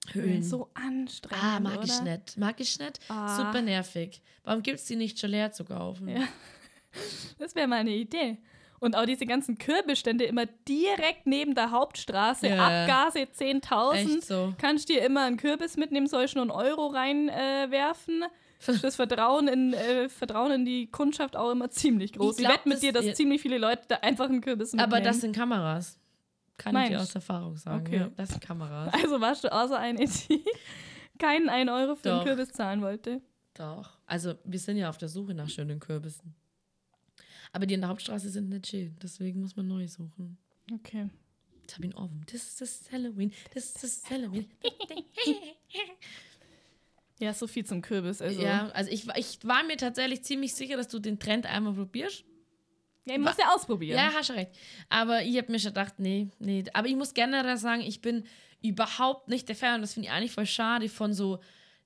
[0.09, 0.42] aushöhlen.
[0.42, 1.44] So anstrengend.
[1.44, 1.85] ah, mag oder?
[1.85, 2.37] ich nicht.
[2.37, 3.00] Mag ich nicht.
[3.09, 3.37] Ah.
[3.37, 4.22] Super nervig.
[4.44, 6.09] Warum gibt es die nicht schon leer zu kaufen?
[6.09, 6.20] Ja.
[7.38, 8.38] Das wäre mal eine Idee.
[8.80, 12.85] Und auch diese ganzen Kürbisstände immer direkt neben der Hauptstraße, Ja.
[12.85, 13.92] Abgase 10.000.
[13.94, 14.54] Echt so.
[14.56, 18.22] Kannst dir immer einen Kürbis mitnehmen, soll ich nur einen Euro reinwerfen.
[18.22, 22.38] Äh, das Vertrauen in, äh, Vertrauen in die Kundschaft auch immer ziemlich groß.
[22.38, 24.90] Ich Ich, wette mit dir, dass ziemlich viele Leute da einfach einen Kürbis mitnehmen.
[24.92, 25.98] Aber das sind Kameras.
[26.56, 27.10] Kann ich dir Meinst?
[27.10, 27.86] aus Erfahrung sagen.
[27.86, 28.10] Okay.
[28.16, 28.92] Das sind Kameras.
[28.94, 30.44] Also warst du außer eine, die
[31.18, 32.16] keinen 1 Euro für Doch.
[32.16, 33.20] einen Kürbis zahlen wollte.
[33.54, 33.98] Doch.
[34.06, 36.34] Also, wir sind ja auf der Suche nach schönen Kürbissen.
[37.52, 38.96] Aber die in der Hauptstraße sind nicht schön.
[39.02, 40.36] Deswegen muss man neu suchen.
[40.72, 41.08] Okay.
[41.68, 42.24] Ich ihn offen.
[42.30, 43.32] Das ist das Halloween.
[43.54, 44.46] Das ist das Halloween.
[47.18, 48.20] Ja, so viel zum Kürbis.
[48.20, 48.42] Also.
[48.42, 52.24] Ja, also ich, ich war mir tatsächlich ziemlich sicher, dass du den Trend einmal probierst.
[53.06, 53.96] Ja ich muss ja ausprobieren.
[53.98, 54.50] Ja, hast du recht.
[54.88, 56.64] Aber ich habe mir schon gedacht, nee, nee.
[56.74, 58.24] Aber ich muss generell sagen, ich bin
[58.62, 59.76] überhaupt nicht der Fan.
[59.76, 61.38] Und das finde ich eigentlich voll schade von so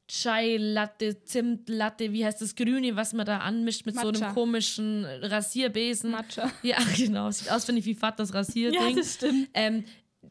[0.09, 4.27] Chai-Latte, Zimtlatte, wie heißt das Grüne, was man da anmischt mit so Matcha.
[4.27, 6.11] einem komischen Rasierbesen.
[6.11, 6.51] Matcha.
[6.63, 7.31] Ja, genau.
[7.31, 8.97] Sieht aus, finde ich, wie Vaters Ja, Rasierding.
[8.97, 9.49] das stimmt.
[9.55, 9.85] ähm,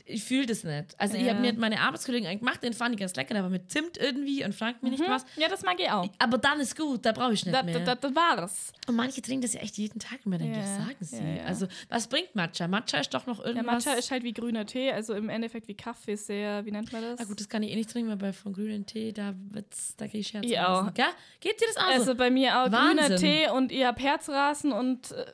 [0.05, 0.99] ich fühle das nicht.
[0.99, 1.29] Also ich Ja.
[1.33, 4.43] habe mir meine Arbeitskollegen gemacht, den fand ich ganz lecker, der war mit Zimt irgendwie
[4.43, 5.25] und fragt mich nicht was.
[5.37, 6.07] Ja, das mag ich auch.
[6.19, 7.79] Aber dann ist gut, da brauche ich nicht Das, mehr.
[7.79, 8.73] das, das war's.
[8.87, 11.17] und manche trinken das ja echt jeden Tag und mir denke, Ja, was sagen sie?
[11.17, 11.43] ja, ja.
[11.45, 12.67] Also was bringt Matcha?
[12.67, 13.85] Matcha ist doch noch Ja, irgendwas...
[13.85, 17.01] Matcha ist halt wie grüner Tee, also im Endeffekt wie Kaffee sehr, wie nennt man
[17.01, 17.19] das?
[17.19, 19.95] Na gut, das kann ich eh nicht trinken, weil bei von grünen Tee, da wird's,
[19.97, 20.93] da gehe ich Herz Ich auch.
[20.93, 21.05] Gell?
[21.39, 22.15] Geht dir das auch also so?
[22.15, 22.97] bei mir auch Wahnsinn.
[23.05, 25.25] grüner Tee und ihr habt Herzrasen und äh,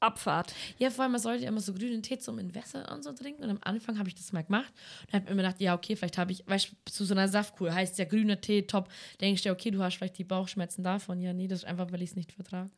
[0.00, 0.54] Abfahrt.
[0.78, 3.12] Ja, vor allem, man sollte ja immer so grünen Tee zum in Wässer und so
[3.12, 3.44] trinken.
[3.44, 4.72] Und am Anfang habe ich das mal gemacht
[5.06, 7.28] und habe mir immer gedacht, ja, okay, vielleicht habe ich, weißt du, zu so einer
[7.28, 8.88] Saftkur heißt ja grüner Tee, top.
[9.20, 11.20] Denkst du, ja, okay, du hast vielleicht die Bauchschmerzen davon.
[11.20, 12.70] Ja, nee, das ist einfach, weil ich es nicht vertrage.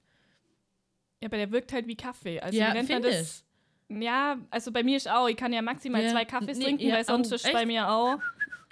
[1.20, 2.40] Ja, aber der wirkt halt wie Kaffee.
[2.40, 3.44] Also Ja, nennt man das?
[3.88, 6.86] Ja, also bei mir ist auch, ich kann ja maximal Ja, zwei Kaffees nee, trinken,
[6.88, 7.66] ja, weil sonst oh, ist bei echt?
[7.66, 8.18] mir auch.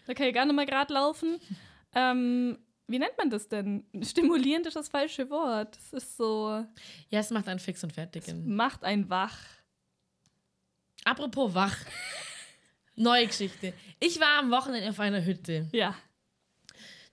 [0.06, 1.38] Da kann ich gar nicht mal gerade laufen.
[1.94, 2.58] Ähm,
[2.90, 3.84] wie nennt man das denn?
[4.02, 5.76] Stimulierend ist das falsche Wort.
[5.76, 6.64] Das ist so,
[7.08, 8.24] Ja, es macht einen fix und fertig.
[8.44, 9.38] macht einen wach.
[11.04, 11.76] Apropos wach.
[12.96, 13.72] Neue Geschichte.
[14.00, 15.68] Ich war am Wochenende auf einer Hütte.
[15.72, 15.94] Ja.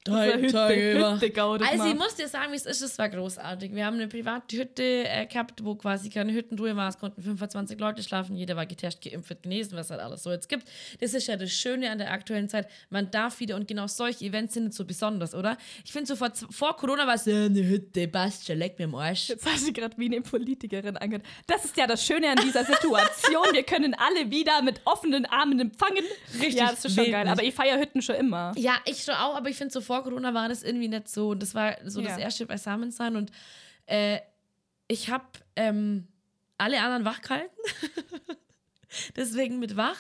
[0.08, 1.20] Drei Hütte, Tage über.
[1.22, 3.74] Hütte Also ich muss dir sagen, wie es ist, es war großartig.
[3.74, 6.90] Wir haben eine private Hütte äh, gehabt, wo quasi keine Hüttenruhe war.
[6.90, 10.50] Es konnten 25 Leute schlafen, jeder war getestet, geimpft, genesen, was halt alles so jetzt
[10.50, 10.68] gibt.
[11.00, 12.68] Das ist ja das Schöne an der aktuellen Zeit.
[12.90, 15.58] Man darf wieder und genau solche Events sind so besonders, oder?
[15.84, 18.86] Ich finde so vor, vor Corona war es ja eine Hütte, passt schon, leck mir
[18.86, 19.30] am Arsch.
[19.30, 21.26] Jetzt hast du gerade wie eine Politikerin angehört.
[21.48, 23.46] Das ist ja das Schöne an dieser Situation.
[23.52, 26.04] Wir können alle wieder mit offenen Armen empfangen.
[26.34, 27.24] Richtig Ja, das ist schon geil.
[27.24, 27.32] nicht.
[27.32, 28.54] Aber ich feiere Hütten schon immer.
[28.58, 31.30] Ja, ich schon auch, aber ich finde so vor Corona war das irgendwie nicht so.
[31.30, 32.20] Und das war so das Ja.
[32.20, 33.16] erste Beisammensein.
[33.16, 33.32] Und
[33.86, 34.20] äh,
[34.88, 36.08] ich habe ähm,
[36.58, 37.52] alle anderen wach gehalten.
[39.18, 39.98] Deswegen mit wach.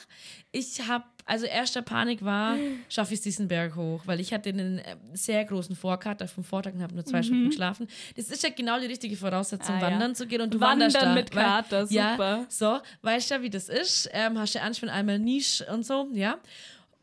[0.53, 2.55] Ich habe, also erster Panik war,
[2.87, 6.73] schaffe ich diesen Berg hoch, weil ich hatte einen äh, sehr großen Vorkater vom Vortag
[6.73, 7.87] und habe nur zwei Stunden geschlafen.
[8.15, 9.81] Das ist ja genau die richtige Voraussetzung, Mhm.
[9.83, 9.91] Ah, ja.
[9.93, 11.13] wandern zu gehen und du Wandern wanderst da.
[11.13, 12.45] mit weil- Kater, Ja, super.
[12.47, 14.09] so, weißt ja, wie das ist.
[14.13, 16.37] Ähm, hast du Angst, wenn einmal Nische und so, ja.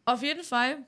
[0.06, 0.78] Auf jeden Fall.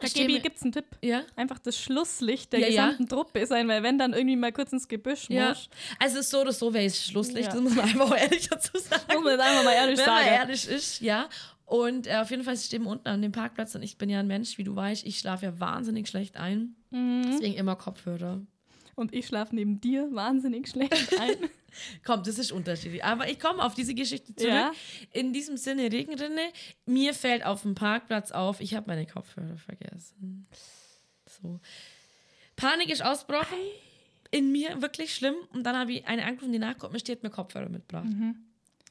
[0.00, 0.84] Da mir- gibt's einen Tipp.
[1.02, 1.22] ja.
[1.36, 2.84] Einfach das Schlusslicht der Ja, ja.
[2.86, 6.40] gesamten Truppe sein, weil wenn dann irgendwie mal kurz ins Gebüsch Ja, muss, also so
[6.40, 7.52] oder so wäre es Schlusslicht, Ja.
[7.54, 9.02] das muss man einfach ehrlich dazu sagen.
[9.14, 10.34] muss man einfach mal ehrlich Wenn man sagen.
[10.34, 11.28] ehrlich ist, ja.
[11.66, 14.18] Und äh, auf jeden Fall stehen wir unten an dem Parkplatz und ich bin ja
[14.18, 16.74] ein Mensch, wie du weißt, ich schlafe ja wahnsinnig schlecht ein.
[16.90, 17.22] Mhm.
[17.30, 18.40] Deswegen immer Kopfhörer.
[18.94, 21.36] Und ich schlafe neben dir wahnsinnig schlecht ein.
[22.04, 23.04] Komm, das ist unterschiedlich.
[23.04, 24.52] Aber ich komme auf diese Geschichte zurück.
[24.52, 24.72] Ja.
[25.12, 26.48] In diesem Sinne, Regenrinne,
[26.86, 30.46] mir fällt auf dem Parkplatz auf, ich habe meine Kopfhörer vergessen.
[31.26, 31.60] So.
[32.56, 33.58] Panik ist ausgebrochen.
[34.32, 35.34] In mir wirklich schlimm.
[35.52, 38.06] Und dann habe ich eine angerufen, die nachkommt, mir steht mir Kopfhörer mitgebracht.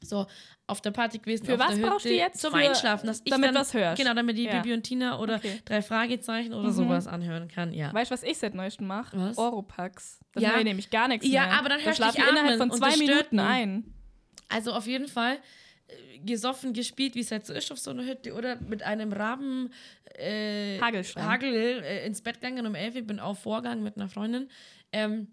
[0.02, 0.26] So,
[0.66, 1.42] auf der Party gewesen.
[1.44, 1.46] Mhm.
[1.48, 2.40] Für auf was der brauchst du jetzt?
[2.40, 3.06] Zum Für- Einschlafen.
[3.06, 4.00] Dass ich damit dann, was hörst?
[4.00, 4.60] Genau, damit die Ja.
[4.60, 5.54] Bibi und Tina oder Okay.
[5.56, 5.64] Mhm.
[5.66, 7.72] drei Fragezeichen oder sowas anhören kann.
[7.74, 7.92] Ja.
[7.92, 9.16] Weißt du, was ich seit neuestem mache?
[9.18, 9.36] Was?
[9.36, 10.20] Oropax.
[10.32, 10.48] Das Ja.
[10.50, 11.58] mache ich nämlich gar nichts Ja, mehr.
[11.58, 13.94] aber dann da hörst du schlafe dich ich innerhalb von zwei Minuten ein.
[14.48, 15.36] Also auf jeden Fall
[15.88, 19.12] äh, gesoffen, gespielt, wie es halt so ist auf so einer Hütte oder mit einem
[19.12, 19.70] Raben
[20.14, 20.80] äh.
[20.80, 24.48] Hagel äh, ins Bett gegangen um 11 Uhr, bin auf Vorgang mit einer Freundin.
[24.92, 25.28] Ähm,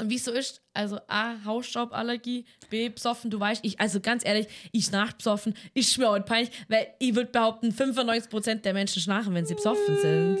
[0.00, 4.24] und wie es so ist, also A, Hausstauballergie, B, besoffen, du weißt, ich, also ganz
[4.24, 9.00] ehrlich, ich schnarch besoffen, ist mir heute peinlich, weil ich würde behaupten, 95% der Menschen
[9.02, 10.38] schnarchen, wenn sie besoffen sind.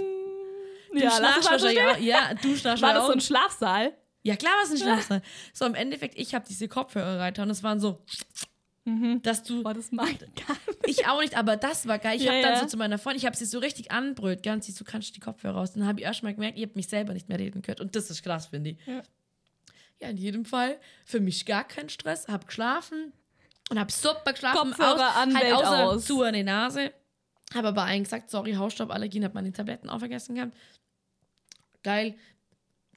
[0.92, 3.06] Du Ja, schnarchst es wahrscheinlich auch, ja, du schnarchst War das auch.
[3.08, 3.92] so ein Schlafsaal?
[4.22, 5.22] Ja, klar, was ein Schlafsaal.
[5.52, 8.02] So, im Endeffekt, ich habe diese Kopfhörer rein und es waren so,
[9.22, 10.88] dass du, Boah, das mag ich gar nicht.
[11.00, 12.16] ich auch nicht, aber das war geil.
[12.16, 12.60] Ich Ja, habe dann ja.
[12.60, 15.12] so zu meiner Freundin, ich habe sie so richtig anbrüllt, ganz sie so, kannst du
[15.14, 15.72] die Kopfhörer raus?
[15.74, 17.94] Dann habe ich erst mal gemerkt, ich habe mich selber nicht mehr reden können und
[17.94, 18.78] das ist krass, finde ich.
[18.86, 19.02] Ja.
[20.00, 20.08] Ja.
[20.08, 23.12] in jedem Fall, für mich gar kein Stress, habe geschlafen
[23.70, 24.70] und habe super geschlafen.
[24.70, 26.04] Kopfhörer an, halt außer aus.
[26.06, 26.92] zu an die Nase.
[27.54, 30.56] Habe aber allen gesagt, sorry, Hausstauballergien, habe meine Tabletten auch vergessen gehabt.
[31.82, 32.14] Geil.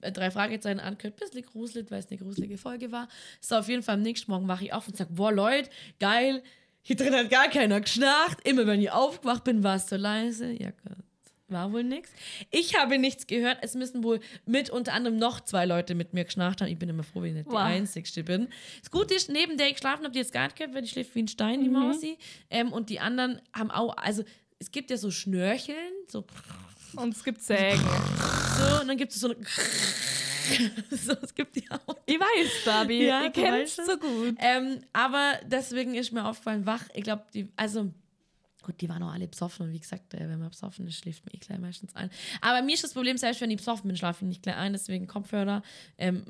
[0.02, 3.08] Äh, Drei Fragezeichen angehört, bisschen gruselig, weil es eine gruselige Folge war.
[3.42, 6.44] So, auf jeden Fall am nächsten Morgen wache ich auf und sage, boah, Leute, geil,
[6.82, 8.46] hier drin hat gar keiner geschnarcht.
[8.48, 10.52] Immer wenn ich aufgewacht bin, war es so leise.
[10.52, 10.98] Ja, Gott.
[11.50, 12.10] War wohl nichts.
[12.52, 13.58] Ich habe nichts gehört.
[13.62, 16.70] Es müssen wohl mit unter anderem noch zwei Leute mit mir geschnarcht haben.
[16.70, 17.54] Ich bin immer froh, wenn ich nicht Wow.
[17.68, 18.48] die Einzigste bin.
[18.80, 20.88] Das Gute ist, neben der ich geschlafen habe, die jetzt gar nicht gehört, weil die
[20.88, 22.18] schläft wie ein Stein, die Mausi.
[22.50, 24.24] Ähm, und die anderen haben auch, also
[24.60, 25.76] es gibt ja so Schnörcheln,
[26.08, 26.26] so,
[26.96, 27.82] Und es gibt Sägen.
[27.82, 29.38] so und dann gibt es so eine.
[30.92, 31.98] so, es gibt die auch.
[32.06, 33.06] Ich weiß, Babi.
[33.06, 33.86] Ja, ich weißt es.
[33.86, 34.36] so gut.
[34.40, 36.84] Ähm, aber deswegen ist mir aufgefallen, wach.
[36.94, 37.92] Ich glaube, die, also,
[38.64, 39.68] gut, die waren auch alle besoffen.
[39.68, 42.10] Und wie gesagt, äh, wenn man besoffen ist, schläft man eh gleich meistens ein.
[42.42, 44.74] Aber mir ist das Problem, selbst wenn ich besoffen bin, schlafe ich nicht gleich ein.
[44.74, 45.62] Deswegen Kopfhörer.
[45.98, 46.24] Ähm,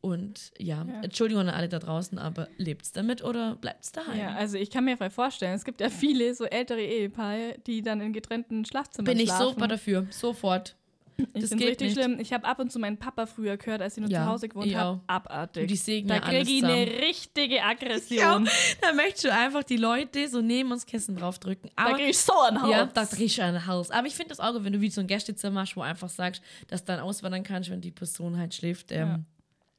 [0.00, 1.00] und ja, Ja.
[1.02, 4.18] Entschuldigung an alle da draußen, aber lebt's damit oder bleibt's daheim?
[4.18, 7.80] Ja, also ich kann mir voll vorstellen, es gibt ja viele so ältere Ehepaare, die
[7.80, 9.48] dann in getrennten Schlafzimmern bin ich schlafen.
[9.54, 10.06] super dafür.
[10.10, 10.76] Sofort.
[11.16, 12.04] Ich das geht richtig nicht.
[12.04, 12.18] schlimm.
[12.20, 14.48] Ich habe ab und zu meinen Papa früher gehört, als ich noch Ja, zu Hause
[14.48, 15.00] gewohnt ich habe.
[15.06, 15.68] Abartig.
[15.68, 18.48] Die sägen da ja kriege ich eine richtige Ja, Aggression.
[18.80, 21.70] da möchtest du einfach die Leute so neben uns Kissen draufdrücken.
[21.76, 22.72] Da Aber kriege ich so einen Hals.
[22.72, 23.90] ja, da kriegst du einen Hals.
[23.90, 26.42] Aber ich finde das auch, wenn du wie so ein Gästezimmer machst, wo einfach sagst,
[26.68, 28.90] dass du dann auswandern kannst, wenn die Person halt schläft.
[28.92, 29.20] Ähm, Ja.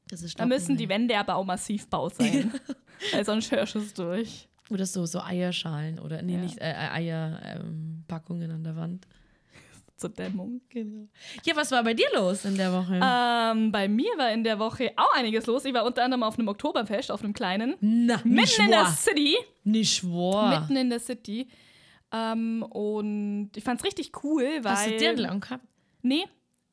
[0.08, 2.52] Das ist Da müssen die ein- Wände aber auch massiv bau sein.
[3.12, 4.48] Weil sonst hörst du es durch.
[4.70, 6.38] Oder so, so Eierschalen oder nee, Ja.
[6.40, 9.06] nicht äh, Eierpackungen ähm, an der Wand.
[9.96, 10.60] Zur Dämmung.
[10.68, 11.08] Genau.
[11.44, 13.00] Ja, was war bei dir los in der Woche?
[13.02, 15.64] Ähm, bei mir war in der Woche auch einiges los.
[15.64, 17.76] Ich war unter anderem auf einem Oktoberfest, auf einem kleinen.
[17.80, 19.36] Na, Mitten in der City.
[19.64, 20.60] Nicht wahr.
[20.60, 21.48] Mitten in der City.
[22.12, 24.72] Ähm, und ich fand es richtig cool, weil.
[24.72, 25.64] Hast du Dirndl angehabt?
[26.02, 26.24] Nee,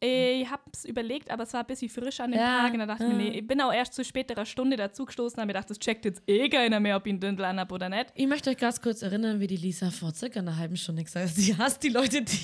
[0.06, 2.74] ich hab's überlegt, aber es war ein bisschen frisch an dem Ja, Tag.
[2.74, 3.30] Und da dachte ich mir, ja.
[3.32, 6.22] nee, ich bin auch erst zu späterer Stunde dazugestoßen, habe mir gedacht, das checkt jetzt
[6.28, 8.08] eh keiner mehr, ob ich einen Dirndl anhab oder nicht.
[8.16, 11.30] Ich möchte euch ganz kurz erinnern, wie die Lisa vor circa einer halben Stunde gesagt
[11.30, 12.38] hat, sie hasst die Leute, die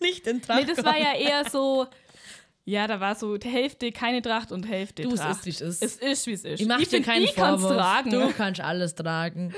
[0.00, 1.86] nicht in Tracht Nee, das war ja eher so.
[2.66, 5.38] Ja, da war so Hälfte keine Tracht und Hälfte Du, es Tracht.
[5.38, 5.82] ist, wie es ist.
[5.82, 6.60] Es ist, wie es ist.
[6.60, 7.78] Ich mach dir find, keinen ich kann's Vorwurf.
[7.80, 8.10] tragen.
[8.10, 9.52] Du kannst alles tragen.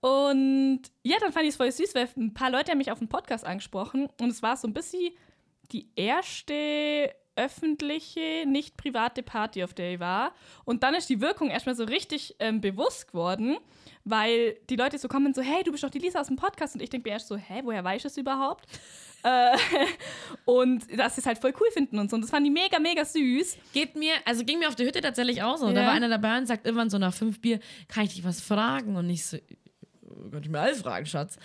[0.00, 2.98] Und ja, dann fand ich es voll süß, weil ein paar Leute haben mich auf
[3.00, 5.12] dem Podcast angesprochen und es war so ein bisschen
[5.72, 10.32] die erste öffentliche, nicht private Party, auf der ich war.
[10.64, 13.56] Und dann ist die Wirkung erstmal so richtig ähm, bewusst geworden,
[14.04, 16.74] weil die Leute so kommen so, hey, du bist doch die Lisa aus dem Podcast.
[16.74, 18.66] Und ich denke mir erst so, hä, woher weiß ich das überhaupt?
[19.22, 19.56] äh,
[20.44, 22.16] und dass sie es halt voll cool finden und so.
[22.16, 23.56] Und das fand ich mega, mega süß.
[23.72, 25.66] Geht mir, also ging mir auf der Hütte tatsächlich auch so.
[25.72, 25.86] Da Ja.
[25.86, 28.96] war einer dabei und sagt irgendwann so nach fünf Bier, kann ich dich was fragen?
[28.96, 29.38] Und ich so,
[30.30, 31.36] kann ich mir alles fragen, Schatz.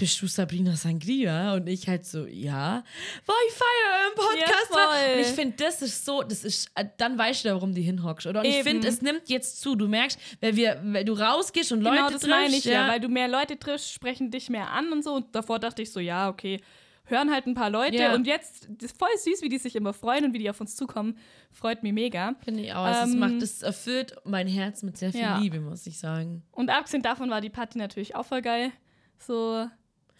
[0.00, 1.54] Bist du Sabrina Sangria?
[1.54, 2.82] Und ich halt so, ja.
[3.26, 4.70] Boah, ich feiere im Podcast.
[4.74, 7.82] Ja, und ich finde, das ist so, das ist, äh, dann weißt du, warum die
[7.82, 8.40] hinhockst, oder?
[8.40, 9.76] Und ich finde, es nimmt jetzt zu.
[9.76, 12.88] Du merkst, weil, wir, weil du rausgehst und Genau, Leute das triffst, meine ich ja.
[12.88, 15.12] weil du mehr Leute triffst, sprechen dich mehr an und so.
[15.12, 16.60] Und davor dachte ich so, ja, okay,
[17.04, 17.96] hören halt ein paar Leute.
[17.96, 18.14] Ja.
[18.14, 20.60] Und jetzt, das ist voll süß, wie die sich immer freuen und wie die auf
[20.60, 21.18] uns zukommen.
[21.52, 22.34] Freut mich mega.
[22.42, 22.84] Finde ich auch.
[22.84, 25.38] Also es Ähm, macht, es erfüllt mein Herz mit sehr viel Ja.
[25.38, 26.42] Liebe, muss ich sagen.
[26.52, 28.72] Und abgesehen davon war die Party natürlich auch voll geil.
[29.18, 29.66] So,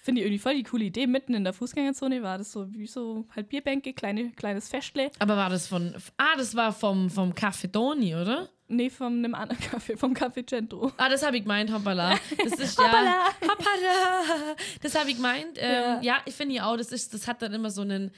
[0.02, 1.06] finde ich irgendwie voll die coole Idee.
[1.06, 5.10] Mitten in der Fußgängerzone war das so wie so halt Bierbänke, kleine, kleines Festle.
[5.18, 8.48] Aber war das von, ah, das war vom, vom Café Doni, oder?
[8.68, 10.92] Nee, von einem anderen Kaffee, vom Café Cento.
[10.96, 12.16] Ah, das habe ich gemeint, hoppala.
[12.42, 12.84] Das ist ja.
[12.84, 13.26] Hoppala.
[13.42, 14.56] Hoppala.
[14.80, 15.58] Das habe ich gemeint.
[15.58, 16.00] Ähm, ja.
[16.02, 16.16] Ja.
[16.24, 18.12] ich finde ja auch, das, ist, das hat dann immer so einen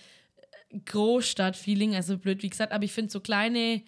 [0.87, 3.83] Großstadt-Feeling, also blöd wie gesagt, aber ich finde so kleine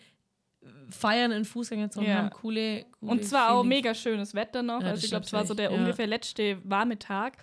[0.89, 2.17] Feiern in Fußgängerzonen Ja.
[2.17, 3.69] haben coole, coole Und zwar auch Feelings.
[3.83, 4.81] mega schönes Wetter noch.
[4.81, 5.77] Ja, also ich glaube, es war so der ja.
[5.77, 7.37] ungefähr letzte warme Tag.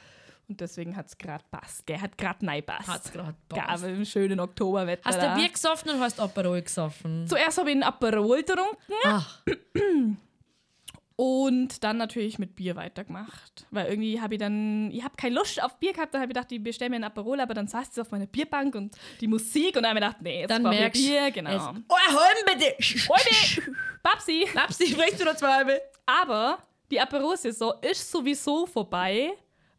[0.52, 1.86] Und deswegen hat es gerade passt.
[1.86, 2.88] Gell, hat gerade nein passt.
[2.88, 3.86] Hat's grad Gab passt.
[3.86, 5.04] im schönen Oktoberwetter.
[5.06, 5.36] Hast du da.
[5.36, 7.26] Bier gesoffen oder hast du Aperol gesoffen?
[7.28, 9.42] Zuerst habe ich einen Aperol getrunken Ach,
[11.16, 13.66] und dann natürlich mit Bier weitergemacht.
[13.70, 16.36] Weil irgendwie habe ich dann, ich habe keine Lust auf Bier gehabt, dann habe ich
[16.36, 19.28] gedacht, ich bestelle mir einen Aperol, aber dann saß ich auf meiner Bierbank und die
[19.28, 21.74] Musik und dann habe ich gedacht, nee, jetzt dann brauche ich merkst Bier, es- genau.
[21.88, 22.76] Oh, hol bitte!
[23.10, 24.48] Heute, Babsi.
[24.54, 25.82] Lapsi, bringst du noch zwei halbe?
[26.06, 26.58] Aber
[26.90, 29.32] die Aperol-Saison ist sowieso vorbei,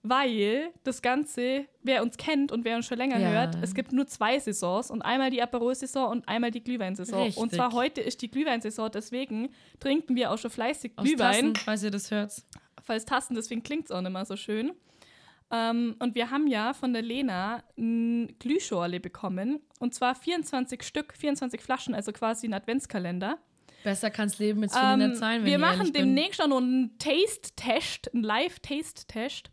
[0.03, 3.29] weil das Ganze, wer uns kennt und wer uns schon länger Ja.
[3.31, 7.23] hört, es gibt nur zwei Saisons und einmal die Aperol-Saison und einmal die Glühweinsaison.
[7.23, 7.41] Richtig.
[7.43, 11.57] Und zwar heute ist die Glühweinsaison, deswegen trinken wir auch schon fleißig Aus Glühwein, Tassen,
[11.57, 12.33] falls ihr das hört.
[12.83, 14.73] falls Tassen, deswegen klingt es auch nicht mehr so schön.
[15.53, 21.13] Ähm, und wir haben ja von der Lena ein Glühschorle bekommen und zwar 24 Stück,
[21.15, 23.39] 24 Flaschen, also quasi ein Adventskalender.
[23.85, 26.97] Besser kann's Leben jetzt für Ähm, nicht sein, wenn wir machen demnächst auch noch einen
[26.99, 29.51] Taste-Test, einen Live-Taste-Test.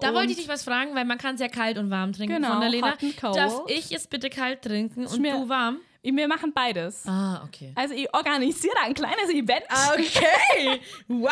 [0.00, 2.12] Da Und- wollte ich dich was fragen, weil man kann es ja kalt und warm
[2.12, 2.94] trinken Genau, von der Lena.
[3.22, 5.78] Darf ich es bitte kalt trinken und du warm?
[6.04, 7.06] Wir machen beides.
[7.06, 7.72] Ah, okay.
[7.74, 9.64] Also ich organisiere ein kleines Event.
[9.94, 11.30] Okay, wow.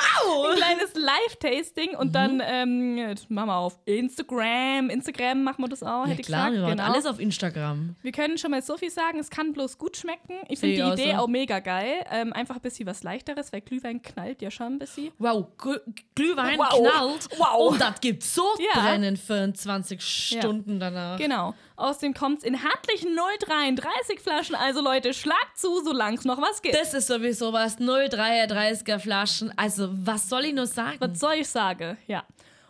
[0.50, 4.88] Ein kleines Live-Tasting und dann ähm, machen wir auf Instagram.
[4.90, 6.76] Instagram machen wir das auch, Ja hätte ich klar, wir gesagt.
[6.78, 7.96] machen alles auf Instagram.
[8.02, 10.34] Wir können schon mal so viel sagen, es kann bloß gut schmecken.
[10.48, 11.18] Ich finde die auch Idee so.
[11.18, 12.04] auch mega geil.
[12.10, 15.10] Ähm, einfach ein bisschen was leichteres, weil Glühwein knallt ja schon ein bisschen.
[15.18, 15.80] Wow, Gl-
[16.14, 16.68] Glühwein Wow.
[16.68, 17.72] knallt Wow.
[17.72, 18.42] und das gibt so
[18.74, 18.80] Ja.
[18.80, 21.18] brennen für 20 Stunden danach.
[21.18, 21.54] Genau.
[21.76, 24.54] Außerdem kommt es in handlichen 0,33 Flaschen.
[24.54, 26.74] Also Leute, schlagt zu, solange es noch was gibt.
[26.74, 29.52] Das ist sowieso was, 0,33er Flaschen.
[29.56, 30.96] Also, was soll ich nur sagen?
[31.00, 31.96] Was soll ich sagen?
[32.06, 32.24] Ja.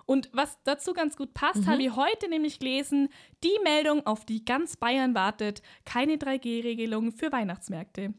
[0.05, 1.67] Und was dazu ganz gut passt, Mhm.
[1.67, 3.09] habe ich heute nämlich gelesen,
[3.45, 8.13] die Meldung, auf die ganz Bayern wartet, keine 3G-Regelung für Weihnachtsmärkte.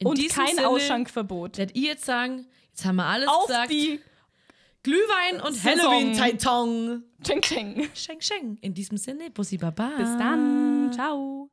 [0.00, 1.58] In und kein Sinne Ausschankverbot.
[1.58, 3.70] Werdet ihr jetzt sagen, jetzt haben wir alles Auf gesagt.
[3.70, 4.00] die
[4.84, 5.92] Glühwein und Saison.
[5.92, 7.02] Halloween-Taitong.
[7.24, 7.88] Ching Ching.
[7.94, 8.58] Schenk, schenk.
[8.62, 9.92] In diesem Sinne, Bussi Baba.
[9.96, 10.92] Bis dann.
[10.92, 11.50] Ciao.